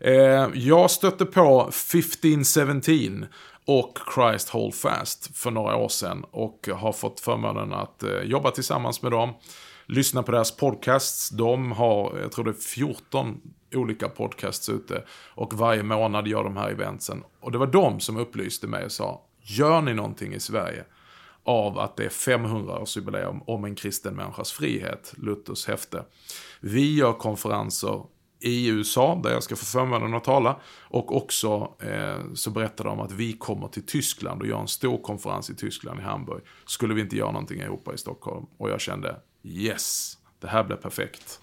Eh, 0.00 0.48
jag 0.54 0.90
stötte 0.90 1.24
på 1.24 1.68
1517 1.68 3.26
och 3.66 3.98
Christ 4.14 4.48
Hold 4.48 4.74
Fast 4.74 5.36
för 5.36 5.50
några 5.50 5.76
år 5.76 5.88
sedan 5.88 6.24
och 6.30 6.68
har 6.74 6.92
fått 6.92 7.20
förmånen 7.20 7.72
att 7.72 8.02
eh, 8.02 8.20
jobba 8.20 8.50
tillsammans 8.50 9.02
med 9.02 9.12
dem. 9.12 9.34
Lyssna 9.86 10.22
på 10.22 10.32
deras 10.32 10.56
podcasts. 10.56 11.30
De 11.30 11.72
har, 11.72 12.18
jag 12.22 12.32
tror 12.32 12.44
det 12.44 12.50
är 12.50 12.54
14 12.54 13.40
olika 13.74 14.08
podcasts 14.08 14.68
ute 14.68 15.04
och 15.34 15.54
varje 15.54 15.82
månad 15.82 16.26
gör 16.26 16.44
de 16.44 16.56
här 16.56 16.70
eventsen. 16.70 17.24
Och 17.40 17.52
det 17.52 17.58
var 17.58 17.66
de 17.66 18.00
som 18.00 18.16
upplyste 18.16 18.66
mig 18.66 18.84
och 18.84 18.92
sa, 18.92 19.22
gör 19.42 19.80
ni 19.80 19.94
någonting 19.94 20.34
i 20.34 20.40
Sverige 20.40 20.84
av 21.44 21.78
att 21.78 21.96
det 21.96 22.04
är 22.04 22.08
500-årsjubileum 22.08 23.40
om 23.46 23.64
en 23.64 23.74
kristen 23.74 24.14
människas 24.14 24.52
frihet, 24.52 25.14
Luthers 25.16 25.66
häfte. 25.66 26.04
Vi 26.60 26.94
gör 26.94 27.12
konferenser 27.12 28.02
i 28.44 28.66
USA, 28.66 29.20
där 29.22 29.30
jag 29.30 29.42
ska 29.42 29.56
få 29.56 29.64
förmånen 29.64 30.14
att 30.14 30.24
tala. 30.24 30.60
Och 30.80 31.16
också 31.16 31.72
eh, 31.80 32.34
så 32.34 32.50
berättade 32.50 32.88
de 32.88 33.00
att 33.00 33.12
vi 33.12 33.32
kommer 33.32 33.68
till 33.68 33.86
Tyskland 33.86 34.40
och 34.40 34.48
gör 34.48 34.60
en 34.60 34.68
stor 34.68 34.98
konferens 34.98 35.50
i 35.50 35.54
Tyskland, 35.54 36.00
i 36.00 36.02
Hamburg. 36.02 36.42
Skulle 36.66 36.94
vi 36.94 37.00
inte 37.00 37.16
göra 37.16 37.32
någonting 37.32 37.60
i 37.60 37.62
Europa 37.62 37.94
i 37.94 37.98
Stockholm? 37.98 38.46
Och 38.56 38.70
jag 38.70 38.80
kände, 38.80 39.16
yes, 39.42 40.18
det 40.38 40.48
här 40.48 40.64
blir 40.64 40.76
perfekt. 40.76 41.40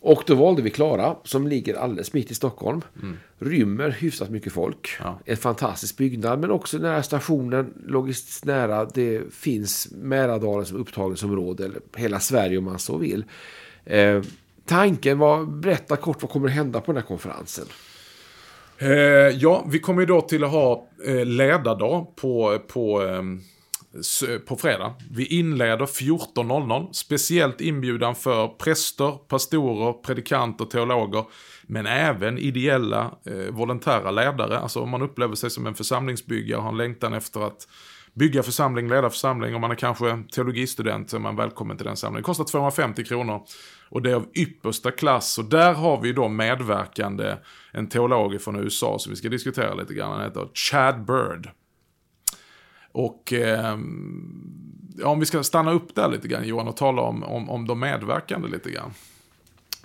Och 0.00 0.22
då 0.26 0.34
valde 0.34 0.62
vi 0.62 0.70
Klara, 0.70 1.16
som 1.24 1.48
ligger 1.48 1.74
alldeles 1.74 2.12
mitt 2.12 2.30
i 2.30 2.34
Stockholm. 2.34 2.82
Mm. 3.02 3.16
Rymmer 3.38 3.90
hyfsat 3.90 4.30
mycket 4.30 4.52
folk. 4.52 4.88
Ja. 5.00 5.20
En 5.24 5.36
fantastisk 5.36 5.96
byggnad, 5.96 6.40
men 6.40 6.50
också 6.50 6.78
nära 6.78 7.02
stationen, 7.02 7.74
logistiskt 7.86 8.44
nära. 8.44 8.84
Det 8.84 9.34
finns 9.34 9.88
Mälardalen 9.92 10.66
som 10.66 10.76
upptagningsområde, 10.76 11.64
eller 11.64 11.80
hela 11.96 12.20
Sverige 12.20 12.58
om 12.58 12.64
man 12.64 12.78
så 12.78 12.96
vill. 12.96 13.24
Eh, 13.84 14.22
tanken 14.66 15.18
var, 15.18 15.44
berätta 15.44 15.96
kort, 15.96 16.22
vad 16.22 16.30
kommer 16.30 16.48
att 16.48 16.54
hända 16.54 16.80
på 16.80 16.92
den 16.92 17.02
här 17.02 17.08
konferensen? 17.08 17.64
Eh, 18.78 18.88
ja, 18.88 19.66
vi 19.68 19.78
kommer 19.78 20.00
ju 20.00 20.06
då 20.06 20.20
till 20.20 20.44
att 20.44 20.50
ha 20.50 20.88
eh, 21.06 21.24
ledardag 21.24 22.16
på, 22.16 22.58
på 22.68 23.02
eh, 23.02 23.22
på 24.46 24.56
fredag. 24.56 24.94
Vi 25.10 25.26
inleder 25.26 25.86
14.00. 25.86 26.92
Speciellt 26.92 27.60
inbjudan 27.60 28.14
för 28.14 28.48
präster, 28.48 29.10
pastorer, 29.28 29.92
predikanter, 29.92 30.64
teologer. 30.64 31.24
Men 31.62 31.86
även 31.86 32.38
ideella 32.38 33.10
eh, 33.26 33.54
volontära 33.54 34.10
ledare. 34.10 34.58
Alltså 34.58 34.80
om 34.80 34.90
man 34.90 35.02
upplever 35.02 35.34
sig 35.34 35.50
som 35.50 35.66
en 35.66 35.74
församlingsbyggare, 35.74 36.60
har 36.60 36.68
en 36.68 36.76
längtan 36.76 37.12
efter 37.14 37.40
att 37.46 37.68
bygga 38.14 38.42
församling, 38.42 38.88
leda 38.88 39.10
församling. 39.10 39.54
Om 39.54 39.60
man 39.60 39.70
är 39.70 39.74
kanske 39.74 40.22
teologistudent 40.32 41.10
så 41.10 41.16
är 41.16 41.20
man 41.20 41.36
välkommen 41.36 41.76
till 41.76 41.86
den 41.86 41.96
samlingen. 41.96 42.22
Det 42.22 42.26
kostar 42.26 42.44
250 42.44 43.04
kronor. 43.04 43.42
Och 43.88 44.02
det 44.02 44.10
är 44.10 44.14
av 44.14 44.26
yppersta 44.34 44.90
klass. 44.90 45.38
Och 45.38 45.44
där 45.44 45.74
har 45.74 46.00
vi 46.00 46.12
då 46.12 46.28
medverkande 46.28 47.36
en 47.72 47.88
teolog 47.88 48.40
från 48.40 48.56
USA 48.56 48.98
som 48.98 49.10
vi 49.10 49.16
ska 49.16 49.28
diskutera 49.28 49.74
lite 49.74 49.94
grann. 49.94 50.12
Han 50.12 50.22
heter 50.22 50.48
Chad 50.54 51.04
Bird. 51.04 51.50
Och 52.92 53.32
eh, 53.32 53.78
om 55.04 55.20
vi 55.20 55.26
ska 55.26 55.42
stanna 55.42 55.72
upp 55.72 55.94
där 55.94 56.08
lite 56.08 56.28
grann 56.28 56.44
Johan 56.44 56.68
och 56.68 56.76
tala 56.76 57.02
om, 57.02 57.22
om, 57.22 57.50
om 57.50 57.66
de 57.66 57.80
medverkande 57.80 58.48
lite 58.48 58.70
grann. 58.70 58.94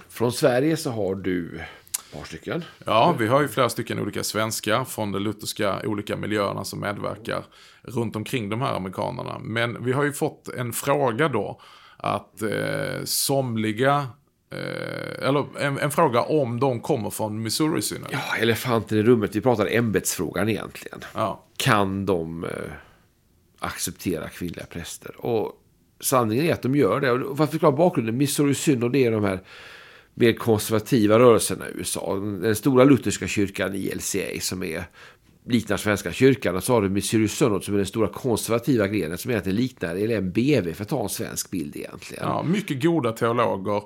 Från 0.09 0.31
Sverige 0.31 0.77
så 0.77 0.91
har 0.91 1.15
du 1.15 1.59
ett 1.59 2.13
par 2.13 2.23
stycken. 2.23 2.63
Ja, 2.85 3.15
vi 3.19 3.27
har 3.27 3.41
ju 3.41 3.47
flera 3.47 3.69
stycken 3.69 3.99
olika 3.99 4.23
svenskar 4.23 4.83
från 4.83 5.11
de 5.11 5.19
lutherska 5.19 5.81
olika 5.85 6.17
miljöerna 6.17 6.63
som 6.63 6.79
medverkar 6.79 7.43
runt 7.81 8.15
omkring 8.15 8.49
de 8.49 8.61
här 8.61 8.73
amerikanerna. 8.73 9.39
Men 9.39 9.83
vi 9.83 9.91
har 9.91 10.03
ju 10.03 10.13
fått 10.13 10.49
en 10.49 10.73
fråga 10.73 11.27
då 11.27 11.61
att 11.99 12.41
eh, 12.41 13.03
somliga 13.03 14.07
Eh, 14.51 15.27
eller 15.27 15.45
en, 15.59 15.77
en, 15.77 15.91
fråga 15.91 16.21
om 16.21 16.59
de 16.59 16.79
kommer 16.79 17.09
från 17.09 17.41
Missouri-synoden. 17.41 18.11
Ja, 18.11 18.35
elefanten 18.39 18.97
i 18.97 19.03
rummet. 19.03 19.35
Vi 19.35 19.41
pratar 19.41 19.67
ämbetsfrågan 19.67 20.49
egentligen. 20.49 20.99
Ja. 21.13 21.45
Kan 21.57 22.05
de 22.05 22.43
eh, 22.43 22.49
acceptera 23.59 24.29
kvinnliga 24.29 24.65
präster. 24.65 25.25
Och 25.25 25.53
sanningen 25.99 26.45
är 26.45 26.53
att 26.53 26.61
de 26.61 26.75
gör 26.75 26.99
det. 26.99 27.11
Och 27.11 27.37
för 27.37 27.43
att 27.43 27.51
förklara 27.51 27.71
bakgrunden, 27.71 28.17
Missouri 28.17 28.55
Synod 28.55 28.95
är 28.95 29.11
de 29.11 29.23
här 29.23 29.39
mer 30.13 30.33
konservativa 30.33 31.19
rörelserna 31.19 31.69
i 31.69 31.71
USA. 31.75 32.15
Den 32.15 32.55
stora 32.55 32.83
lutherska 32.83 33.27
kyrkan 33.27 33.75
ILCA 33.75 34.39
som 34.41 34.63
är 34.63 34.83
liknar 35.45 35.77
Svenska 35.77 36.11
kyrkan. 36.11 36.55
Och 36.55 36.63
så 36.63 36.73
har 36.73 36.81
du 36.81 36.89
Missouri 36.89 37.27
Synod 37.27 37.63
som 37.63 37.73
är 37.73 37.77
den 37.77 37.85
stora 37.85 38.07
konservativa 38.07 38.87
grenen 38.87 39.17
som 39.17 39.31
egentligen 39.31 39.55
liknar 39.55 39.95
LMBV 39.95 40.73
för 40.73 40.83
att 40.83 40.89
ta 40.89 41.03
en 41.03 41.09
svensk 41.09 41.51
bild 41.51 41.75
egentligen. 41.75 42.23
Ja, 42.27 42.43
mycket 42.43 42.83
goda 42.83 43.11
teologer, 43.11 43.83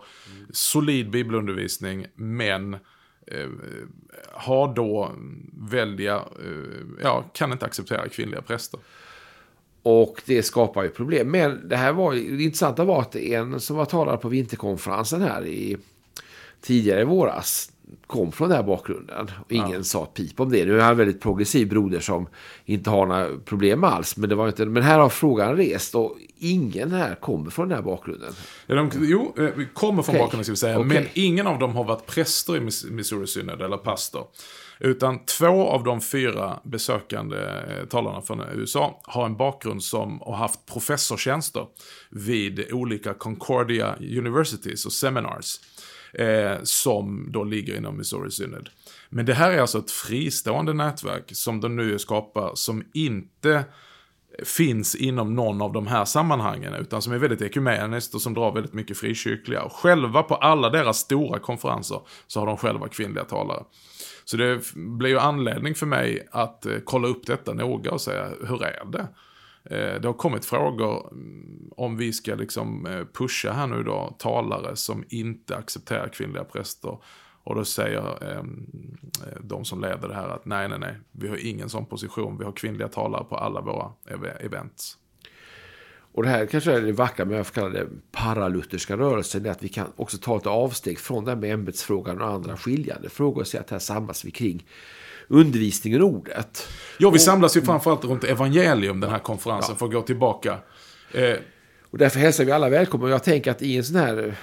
solid 0.51 1.09
bibelundervisning, 1.09 2.05
men 2.15 2.73
eh, 3.27 3.49
har 4.31 4.75
då 4.75 5.11
välja, 5.53 6.15
eh, 6.15 7.01
ja, 7.03 7.25
kan 7.33 7.51
inte 7.51 7.65
acceptera 7.65 8.09
kvinnliga 8.09 8.41
präster. 8.41 8.79
Och 9.83 10.21
det 10.25 10.43
skapar 10.43 10.83
ju 10.83 10.89
problem. 10.89 11.31
Men 11.31 11.69
det 11.69 11.75
här 11.75 11.93
var 11.93 12.13
det 12.13 12.43
intressanta 12.43 12.83
var 12.83 13.01
att 13.01 13.15
en 13.15 13.59
som 13.59 13.75
var 13.75 13.85
talare 13.85 14.17
på 14.17 14.29
vinterkonferensen 14.29 15.21
här 15.21 15.45
i 15.45 15.77
tidigare 16.61 17.01
i 17.01 17.03
våras 17.03 17.72
kom 18.07 18.31
från 18.31 18.49
den 18.49 18.57
här 18.57 18.63
bakgrunden. 18.63 19.31
Och 19.45 19.51
ingen 19.51 19.71
ja. 19.71 19.83
sa 19.83 20.03
ett 20.03 20.13
pip 20.13 20.39
om 20.39 20.51
det. 20.51 20.65
Nu 20.65 20.77
är 20.77 20.81
han 20.81 20.91
en 20.91 20.97
väldigt 20.97 21.21
progressiv 21.21 21.69
broder 21.69 21.99
som 21.99 22.27
inte 22.65 22.89
har 22.89 23.05
några 23.05 23.37
problem 23.37 23.83
alls. 23.83 24.17
Men, 24.17 24.29
det 24.29 24.35
var 24.35 24.47
inte, 24.47 24.65
men 24.65 24.83
här 24.83 24.99
har 24.99 25.09
frågan 25.09 25.57
rest 25.57 25.95
och 25.95 26.17
ingen 26.37 26.91
här 26.91 27.15
kommer 27.15 27.49
från 27.49 27.69
den 27.69 27.75
här 27.75 27.83
bakgrunden. 27.83 28.33
Ja, 28.67 28.75
de, 28.75 28.89
jo, 29.01 29.33
eh, 29.37 29.65
kommer 29.73 30.03
från 30.03 30.15
okay. 30.15 30.23
bakgrunden 30.25 30.43
ska 30.43 30.51
vi 30.51 30.57
säga. 30.57 30.79
Okay. 30.79 30.99
Men 30.99 31.07
ingen 31.13 31.47
av 31.47 31.59
dem 31.59 31.75
har 31.75 31.83
varit 31.83 32.05
präster 32.05 32.57
i 32.57 32.59
Missouri 32.91 33.27
Synod 33.27 33.61
eller 33.61 33.77
pastor. 33.77 34.27
Utan 34.79 35.25
två 35.25 35.67
av 35.67 35.83
de 35.83 36.01
fyra 36.01 36.59
besökande 36.63 37.37
eh, 37.37 37.85
talarna 37.89 38.21
från 38.21 38.41
USA 38.53 39.01
har 39.03 39.25
en 39.25 39.37
bakgrund 39.37 39.83
som 39.83 40.19
har 40.21 40.35
haft 40.35 40.65
professortjänster 40.65 41.67
vid 42.09 42.73
olika 42.73 43.13
Concordia 43.13 43.95
Universities 43.99 44.85
och 44.85 44.93
seminars. 44.93 45.59
Eh, 46.13 46.57
som 46.63 47.31
då 47.31 47.43
ligger 47.43 47.77
inom 47.77 47.97
Missouri 47.97 48.31
Synod. 48.31 48.69
Men 49.09 49.25
det 49.25 49.33
här 49.33 49.51
är 49.51 49.61
alltså 49.61 49.77
ett 49.77 49.91
fristående 49.91 50.73
nätverk 50.73 51.23
som 51.27 51.61
de 51.61 51.75
nu 51.75 51.99
skapar 51.99 52.51
som 52.55 52.83
inte 52.93 53.63
finns 54.43 54.95
inom 54.95 55.35
någon 55.35 55.61
av 55.61 55.73
de 55.73 55.87
här 55.87 56.05
sammanhangen, 56.05 56.73
utan 56.73 57.01
som 57.01 57.13
är 57.13 57.17
väldigt 57.17 57.41
ekumeniskt 57.41 58.15
och 58.15 58.21
som 58.21 58.33
drar 58.33 58.51
väldigt 58.51 58.73
mycket 58.73 58.97
frikyrkliga. 58.97 59.63
Och 59.63 59.71
själva 59.71 60.23
på 60.23 60.35
alla 60.35 60.69
deras 60.69 60.97
stora 60.97 61.39
konferenser 61.39 62.01
så 62.27 62.39
har 62.39 62.47
de 62.47 62.57
själva 62.57 62.87
kvinnliga 62.87 63.23
talare. 63.23 63.63
Så 64.25 64.37
det 64.37 64.73
blir 64.75 65.09
ju 65.09 65.19
anledning 65.19 65.75
för 65.75 65.85
mig 65.85 66.27
att 66.31 66.65
eh, 66.65 66.77
kolla 66.83 67.07
upp 67.07 67.25
detta 67.25 67.53
noga 67.53 67.91
och 67.91 68.01
säga, 68.01 68.29
hur 68.47 68.63
är 68.63 68.85
det? 68.91 69.07
Eh, 69.65 70.01
det 70.01 70.07
har 70.07 70.13
kommit 70.13 70.45
frågor 70.45 71.09
mm, 71.11 71.69
om 71.77 71.97
vi 71.97 72.13
ska 72.13 72.35
liksom 72.35 72.85
eh, 72.85 73.05
pusha 73.13 73.51
här 73.51 73.67
nu 73.67 73.83
då 73.83 74.15
talare 74.19 74.75
som 74.75 75.03
inte 75.09 75.55
accepterar 75.55 76.07
kvinnliga 76.07 76.43
präster. 76.43 76.97
Och 77.43 77.55
då 77.55 77.65
säger 77.65 78.31
eh, 78.31 78.43
de 79.41 79.65
som 79.65 79.81
leder 79.81 80.07
det 80.07 80.15
här 80.15 80.29
att 80.29 80.45
nej, 80.45 80.69
nej, 80.69 80.79
nej, 80.79 80.95
vi 81.11 81.27
har 81.27 81.45
ingen 81.45 81.69
sån 81.69 81.85
position. 81.85 82.37
Vi 82.37 82.45
har 82.45 82.51
kvinnliga 82.51 82.87
talare 82.87 83.23
på 83.23 83.37
alla 83.37 83.61
våra 83.61 83.91
ev 84.05 84.25
events. 84.39 84.97
Och 86.13 86.23
det 86.23 86.29
här 86.29 86.45
kanske 86.45 86.71
är 86.71 86.81
det 86.81 86.91
vackra 86.91 87.25
med, 87.25 87.39
jag 87.39 87.47
kalla 87.47 87.69
det 87.69 87.87
paralutherska 88.11 88.97
rörelsen, 88.97 89.43
det 89.43 89.49
är 89.49 89.51
att 89.51 89.63
vi 89.63 89.69
kan 89.69 89.87
också 89.95 90.17
ta 90.17 90.37
ett 90.37 90.47
avsteg 90.47 90.99
från 90.99 91.25
det 91.25 91.31
här 91.31 91.37
med 91.37 91.53
ämbetsfrågan 91.53 92.21
och 92.21 92.27
andra 92.27 92.57
skiljande 92.57 93.09
frågor 93.09 93.41
och 93.41 93.47
säga 93.47 93.61
att 93.61 93.69
här 93.69 93.79
samlas 93.79 94.25
vi 94.25 94.31
kring 94.31 94.65
undervisningen 95.27 96.01
ordet. 96.01 96.67
Ja, 96.97 97.09
vi 97.09 97.19
samlas 97.19 97.57
ju 97.57 97.61
framförallt 97.61 98.05
runt 98.05 98.23
evangelium 98.23 98.99
den 98.99 99.09
här 99.09 99.19
konferensen 99.19 99.71
ja. 99.73 99.77
för 99.79 99.85
att 99.85 99.91
gå 99.91 100.01
tillbaka. 100.01 100.57
Eh. 101.13 101.35
Och 101.89 101.99
därför 101.99 102.19
hälsar 102.19 102.45
vi 102.45 102.51
alla 102.51 102.69
välkomna. 102.69 103.05
Och 103.05 103.11
jag 103.11 103.23
tänker 103.23 103.51
att 103.51 103.61
i 103.61 103.77
en 103.77 103.83
sån 103.83 103.95
här, 103.95 104.35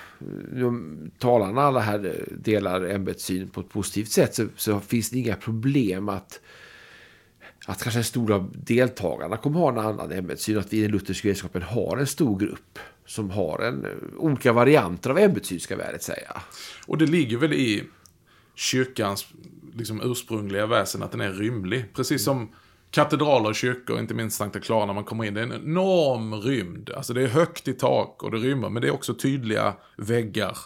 talarna 1.18 1.62
alla 1.62 1.80
här 1.80 2.24
delar 2.30 2.84
ämbetssyn 2.84 3.48
på 3.48 3.60
ett 3.60 3.68
positivt 3.68 4.10
sätt 4.10 4.34
så, 4.34 4.46
så 4.56 4.80
finns 4.80 5.10
det 5.10 5.18
inga 5.18 5.36
problem 5.36 6.08
att 6.08 6.40
att 7.66 7.82
kanske 7.82 7.98
den 7.98 8.04
stora 8.04 8.48
deltagarna 8.52 9.36
kommer 9.36 9.60
ha 9.60 9.68
en 9.68 9.78
annan 9.78 10.12
ämbetssyn. 10.12 10.58
Att 10.58 10.72
vi 10.72 10.78
i 10.78 10.82
den 10.82 10.90
lutherska 10.90 11.28
gemenskapen 11.28 11.62
har 11.62 11.96
en 11.96 12.06
stor 12.06 12.38
grupp 12.38 12.78
som 13.06 13.30
har 13.30 13.58
en, 13.58 13.86
olika 14.16 14.52
varianter 14.52 15.10
av 15.10 15.18
ämbetssyn, 15.18 15.60
ska 15.60 15.76
vi 15.76 15.98
säga. 15.98 16.42
Och 16.86 16.98
det 16.98 17.06
ligger 17.06 17.36
väl 17.36 17.52
i 17.52 17.84
kyrkans 18.60 19.26
liksom, 19.74 20.00
ursprungliga 20.04 20.66
väsen 20.66 21.02
att 21.02 21.12
den 21.12 21.20
är 21.20 21.32
rymlig. 21.32 21.94
Precis 21.94 22.24
som 22.24 22.52
katedraler 22.90 23.48
och 23.48 23.54
kyrkor, 23.54 23.98
inte 23.98 24.14
minst 24.14 24.36
Sankta 24.36 24.60
Clara 24.60 24.86
när 24.86 24.94
man 24.94 25.04
kommer 25.04 25.24
in. 25.24 25.34
Det 25.34 25.40
är 25.40 25.44
en 25.44 25.52
enorm 25.52 26.34
rymd. 26.34 26.90
Alltså 26.90 27.12
det 27.12 27.22
är 27.22 27.28
högt 27.28 27.68
i 27.68 27.72
tak 27.72 28.22
och 28.22 28.30
det 28.30 28.36
rymmer, 28.36 28.68
men 28.68 28.82
det 28.82 28.88
är 28.88 28.92
också 28.92 29.14
tydliga 29.14 29.74
väggar. 29.96 30.56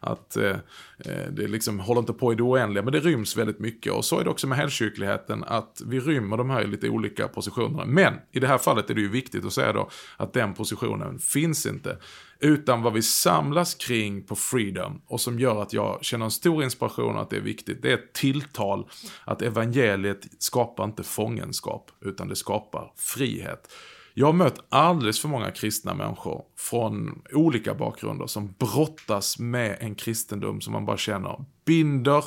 Att 0.00 0.36
eh, 0.36 0.50
eh 0.98 1.30
det 1.32 1.46
liksom 1.46 1.80
håller 1.80 2.00
inte 2.00 2.12
på 2.12 2.32
i 2.32 2.36
det 2.36 2.42
oändliga, 2.42 2.84
men 2.84 2.92
det 2.92 3.00
ryms 3.00 3.36
väldigt 3.36 3.58
mycket. 3.58 3.92
Och 3.92 4.04
så 4.04 4.20
är 4.20 4.24
det 4.24 4.30
också 4.30 4.46
med 4.46 4.58
helkyrkligheten, 4.58 5.44
att 5.44 5.82
vi 5.86 6.00
rymmer 6.00 6.36
de 6.36 6.50
här 6.50 6.64
lite 6.64 6.88
olika 6.88 7.28
positionerna. 7.28 7.84
Men 7.84 8.14
i 8.32 8.40
det 8.40 8.46
här 8.46 8.58
fallet 8.58 8.90
är 8.90 8.94
det 8.94 9.00
ju 9.00 9.08
viktigt 9.08 9.44
att 9.44 9.52
säga 9.52 9.72
då 9.72 9.90
att 10.16 10.32
den 10.32 10.54
positionen 10.54 11.18
finns 11.18 11.66
inte. 11.66 11.98
Utan 12.44 12.82
vad 12.82 12.92
vi 12.92 13.02
samlas 13.02 13.74
kring 13.74 14.22
på 14.22 14.36
Freedom 14.36 15.00
och 15.06 15.20
som 15.20 15.38
gör 15.38 15.62
att 15.62 15.72
jag 15.72 16.04
känner 16.04 16.24
en 16.24 16.30
stor 16.30 16.64
inspiration 16.64 17.18
att 17.18 17.30
det 17.30 17.36
är 17.36 17.40
viktigt, 17.40 17.82
det 17.82 17.90
är 17.90 17.94
ett 17.94 18.12
tilltal 18.12 18.88
att 19.24 19.42
evangeliet 19.42 20.26
skapar 20.38 20.84
inte 20.84 21.02
fångenskap, 21.02 21.90
utan 22.00 22.28
det 22.28 22.36
skapar 22.36 22.92
frihet. 22.96 23.72
Jag 24.14 24.26
har 24.26 24.32
mött 24.32 24.64
alldeles 24.68 25.20
för 25.20 25.28
många 25.28 25.50
kristna 25.50 25.94
människor 25.94 26.42
från 26.56 27.22
olika 27.32 27.74
bakgrunder 27.74 28.26
som 28.26 28.54
brottas 28.58 29.38
med 29.38 29.76
en 29.80 29.94
kristendom 29.94 30.60
som 30.60 30.72
man 30.72 30.86
bara 30.86 30.96
känner 30.96 31.44
binder 31.64 32.24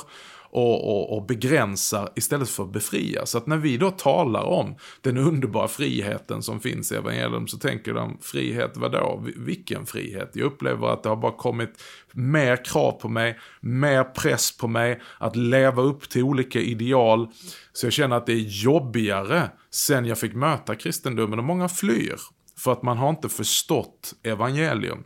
och, 0.50 0.90
och, 0.90 1.16
och 1.16 1.26
begränsar 1.26 2.08
istället 2.16 2.48
för 2.48 2.62
att 2.62 2.72
befria. 2.72 3.26
Så 3.26 3.38
att 3.38 3.46
när 3.46 3.56
vi 3.56 3.76
då 3.76 3.90
talar 3.90 4.42
om 4.42 4.76
den 5.00 5.16
underbara 5.16 5.68
friheten 5.68 6.42
som 6.42 6.60
finns 6.60 6.92
i 6.92 6.94
evangelium 6.94 7.46
så 7.46 7.58
tänker 7.58 7.94
de, 7.94 8.18
frihet 8.20 8.72
vadå? 8.76 9.24
Vilken 9.36 9.86
frihet? 9.86 10.30
Jag 10.34 10.44
upplever 10.44 10.88
att 10.88 11.02
det 11.02 11.08
har 11.08 11.16
bara 11.16 11.36
kommit 11.36 11.82
mer 12.12 12.64
krav 12.64 12.92
på 12.92 13.08
mig, 13.08 13.38
mer 13.60 14.04
press 14.04 14.56
på 14.56 14.68
mig 14.68 15.00
att 15.18 15.36
leva 15.36 15.82
upp 15.82 16.08
till 16.08 16.22
olika 16.22 16.60
ideal. 16.60 17.28
Så 17.72 17.86
jag 17.86 17.92
känner 17.92 18.16
att 18.16 18.26
det 18.26 18.32
är 18.32 18.62
jobbigare 18.64 19.50
sen 19.70 20.04
jag 20.06 20.18
fick 20.18 20.34
möta 20.34 20.74
kristendomen 20.74 21.38
och 21.38 21.44
många 21.44 21.68
flyr. 21.68 22.16
För 22.58 22.72
att 22.72 22.82
man 22.82 22.98
har 22.98 23.10
inte 23.10 23.28
förstått 23.28 24.14
evangelium. 24.22 25.04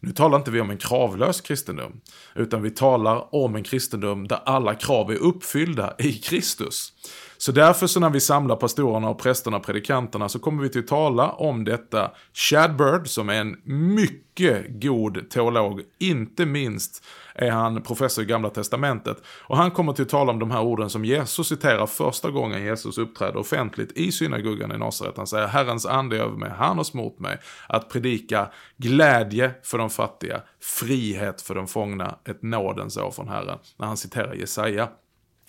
Nu 0.00 0.12
talar 0.12 0.38
inte 0.38 0.50
vi 0.50 0.60
om 0.60 0.70
en 0.70 0.78
kravlös 0.78 1.40
kristendom, 1.40 2.00
utan 2.34 2.62
vi 2.62 2.70
talar 2.70 3.34
om 3.34 3.56
en 3.56 3.62
kristendom 3.62 4.28
där 4.28 4.40
alla 4.44 4.74
krav 4.74 5.10
är 5.10 5.16
uppfyllda 5.16 5.94
i 5.98 6.12
Kristus. 6.12 6.92
Så 7.40 7.52
därför 7.52 7.86
så 7.86 8.00
när 8.00 8.10
vi 8.10 8.20
samlar 8.20 8.56
pastorerna 8.56 9.08
och 9.08 9.18
prästerna 9.18 9.56
och 9.56 9.62
predikanterna 9.62 10.28
så 10.28 10.38
kommer 10.38 10.62
vi 10.62 10.68
till 10.68 10.80
att 10.80 10.86
tala 10.86 11.30
om 11.30 11.64
detta. 11.64 12.10
Chad 12.32 12.76
Bird, 12.76 13.08
som 13.08 13.28
är 13.28 13.34
en 13.34 13.56
mycket 13.64 14.66
god 14.68 15.30
teolog, 15.30 15.82
inte 15.98 16.46
minst 16.46 17.04
är 17.34 17.50
han 17.50 17.82
professor 17.82 18.24
i 18.24 18.26
Gamla 18.26 18.50
Testamentet. 18.50 19.22
Och 19.26 19.56
han 19.56 19.70
kommer 19.70 19.92
till 19.92 20.02
att 20.02 20.08
tala 20.08 20.32
om 20.32 20.38
de 20.38 20.50
här 20.50 20.60
orden 20.60 20.90
som 20.90 21.04
Jesus 21.04 21.48
citerar 21.48 21.86
första 21.86 22.30
gången 22.30 22.64
Jesus 22.64 22.98
uppträder 22.98 23.36
offentligt 23.36 23.92
i 23.92 24.12
synagogan 24.12 24.72
i 24.72 24.78
Nasaret. 24.78 25.16
Han 25.16 25.26
säger 25.26 25.46
Herrens 25.46 25.86
ande 25.86 26.16
är 26.16 26.20
över 26.20 26.36
mig, 26.36 26.50
han 26.56 26.76
har 26.76 26.84
smort 26.84 27.18
mig 27.18 27.38
att 27.68 27.88
predika 27.88 28.50
glädje 28.76 29.50
för 29.62 29.78
de 29.78 29.90
fattiga, 29.90 30.42
frihet 30.78 31.42
för 31.42 31.54
de 31.54 31.66
fångna, 31.66 32.18
ett 32.24 32.42
nådens 32.42 32.96
år 32.96 33.10
från 33.10 33.28
Herren. 33.28 33.58
När 33.78 33.86
han 33.86 33.96
citerar 33.96 34.34
Jesaja. 34.34 34.88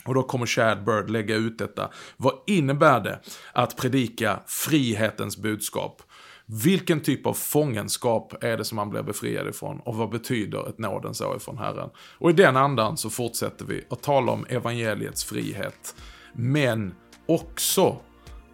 Och 0.06 0.14
då 0.14 0.24
kommer 0.24 0.46
Chad 0.46 0.84
Bird 0.84 1.10
lägga 1.10 1.36
ut 1.36 1.58
detta. 1.58 1.90
Vad 2.18 2.34
innebär 2.48 3.00
det 3.00 3.20
att 3.54 3.78
predika 3.78 4.40
frihetens 4.48 5.38
budskap? 5.38 6.02
Vilken 6.46 7.00
typ 7.00 7.26
av 7.26 7.34
fångenskap 7.34 8.44
är 8.44 8.58
det 8.58 8.66
som 8.66 8.76
man 8.76 8.90
blir 8.90 9.04
befriad 9.04 9.48
ifrån? 9.48 9.80
Och 9.86 9.96
vad 9.96 10.10
betyder 10.10 10.70
ett 10.70 10.80
nådens 10.80 11.22
år 11.22 11.38
ifrån 11.38 11.58
Herren? 11.58 11.90
Och 11.98 12.30
i 12.30 12.34
den 12.34 12.58
andan 12.58 12.98
så 12.98 13.10
fortsätter 13.10 13.66
vi 13.66 13.84
att 13.90 14.02
tala 14.02 14.32
om 14.32 14.46
evangeliets 14.50 15.24
frihet. 15.24 15.96
Men 16.34 16.94
också 17.26 17.98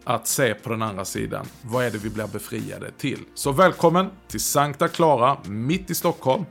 att 0.03 0.27
se 0.27 0.53
på 0.53 0.69
den 0.69 0.81
andra 0.81 1.05
sidan, 1.05 1.45
vad 1.62 1.86
är 1.86 1.91
det 1.91 1.97
vi 1.97 2.10
blir 2.10 2.27
befriade 2.27 2.91
till? 2.91 3.19
Så 3.33 3.51
välkommen 3.51 4.10
till 4.27 4.39
Sankta 4.39 4.88
Clara, 4.88 5.38
mitt 5.45 5.89
i 5.89 5.95
Stockholm. 5.95 6.45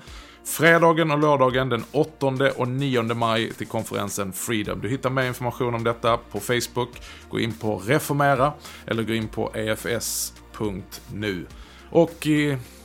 Fredagen 0.46 1.10
och 1.10 1.18
lördagen 1.18 1.68
den 1.68 1.84
8 1.92 2.26
och 2.56 2.68
9 2.68 3.02
maj 3.02 3.52
till 3.52 3.66
konferensen 3.66 4.32
Freedom. 4.32 4.80
Du 4.80 4.88
hittar 4.88 5.10
mer 5.10 5.24
information 5.24 5.74
om 5.74 5.84
detta 5.84 6.16
på 6.16 6.40
Facebook. 6.40 7.02
Gå 7.28 7.40
in 7.40 7.52
på 7.52 7.78
Reformera 7.78 8.52
eller 8.86 9.02
gå 9.02 9.12
in 9.12 9.28
på 9.28 9.54
efs.nu. 9.54 11.46
Och 11.90 12.26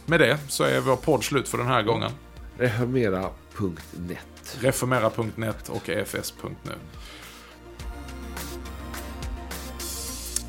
med 0.06 0.20
det 0.20 0.38
så 0.48 0.64
är 0.64 0.80
vår 0.80 0.96
podd 0.96 1.24
slut 1.24 1.48
för 1.48 1.58
den 1.58 1.68
här 1.68 1.82
gången. 1.82 2.12
Reformera.net 2.58 4.58
Reformera.net 4.60 5.70
och 5.70 5.90
efs.nu. 5.90 6.74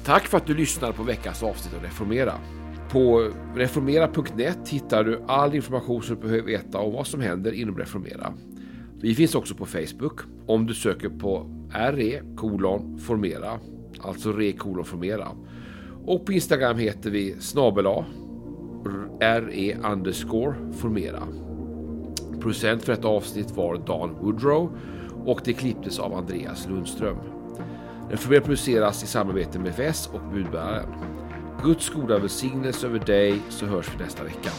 Tack 0.04 0.26
för 0.26 0.36
att 0.36 0.46
du 0.46 0.54
lyssnar 0.54 0.92
på 0.92 1.02
veckans 1.02 1.42
avsnitt 1.42 1.74
av 1.74 1.82
Reformera. 1.82 2.34
På 2.92 3.30
reformera.net 3.54 4.68
hittar 4.68 5.04
du 5.04 5.22
all 5.26 5.54
information 5.54 6.02
som 6.02 6.16
du 6.16 6.22
behöver 6.22 6.42
veta 6.42 6.78
om 6.78 6.92
vad 6.92 7.06
som 7.06 7.20
händer 7.20 7.52
inom 7.52 7.78
Reformera. 7.78 8.32
Vi 9.00 9.14
finns 9.14 9.34
också 9.34 9.54
på 9.54 9.66
Facebook 9.66 10.20
om 10.46 10.66
du 10.66 10.74
söker 10.74 11.08
på 11.08 11.46
RE 11.70 12.22
kolon 12.36 12.98
formera, 12.98 13.58
alltså 14.00 14.32
re 14.32 14.52
kolon 14.52 14.84
formera. 14.84 15.28
Och 16.04 16.26
på 16.26 16.32
Instagram 16.32 16.78
heter 16.78 17.10
vi 17.10 17.36
snabela 17.40 18.04
RE 19.20 19.76
underscore 19.92 20.54
formera. 20.72 21.22
Producent 22.40 22.82
för 22.82 22.92
ett 22.92 23.04
avsnitt 23.04 23.50
var 23.50 23.76
Dan 23.86 24.14
Woodrow 24.20 24.78
och 25.24 25.40
det 25.44 25.52
klipptes 25.52 25.98
av 25.98 26.14
Andreas 26.14 26.68
Lundström. 26.68 27.16
Reformera 28.10 28.40
produceras 28.40 29.04
i 29.04 29.06
samarbete 29.06 29.58
med 29.58 29.72
FS 29.78 30.10
och 30.12 30.20
Budbäraren. 30.34 31.21
Guds 31.62 31.90
goda 31.90 32.18
välsignelse 32.18 32.86
över 32.86 32.98
dig 32.98 33.40
så 33.48 33.66
hörs 33.66 33.94
vi 33.94 34.04
nästa 34.04 34.24
vecka. 34.24 34.50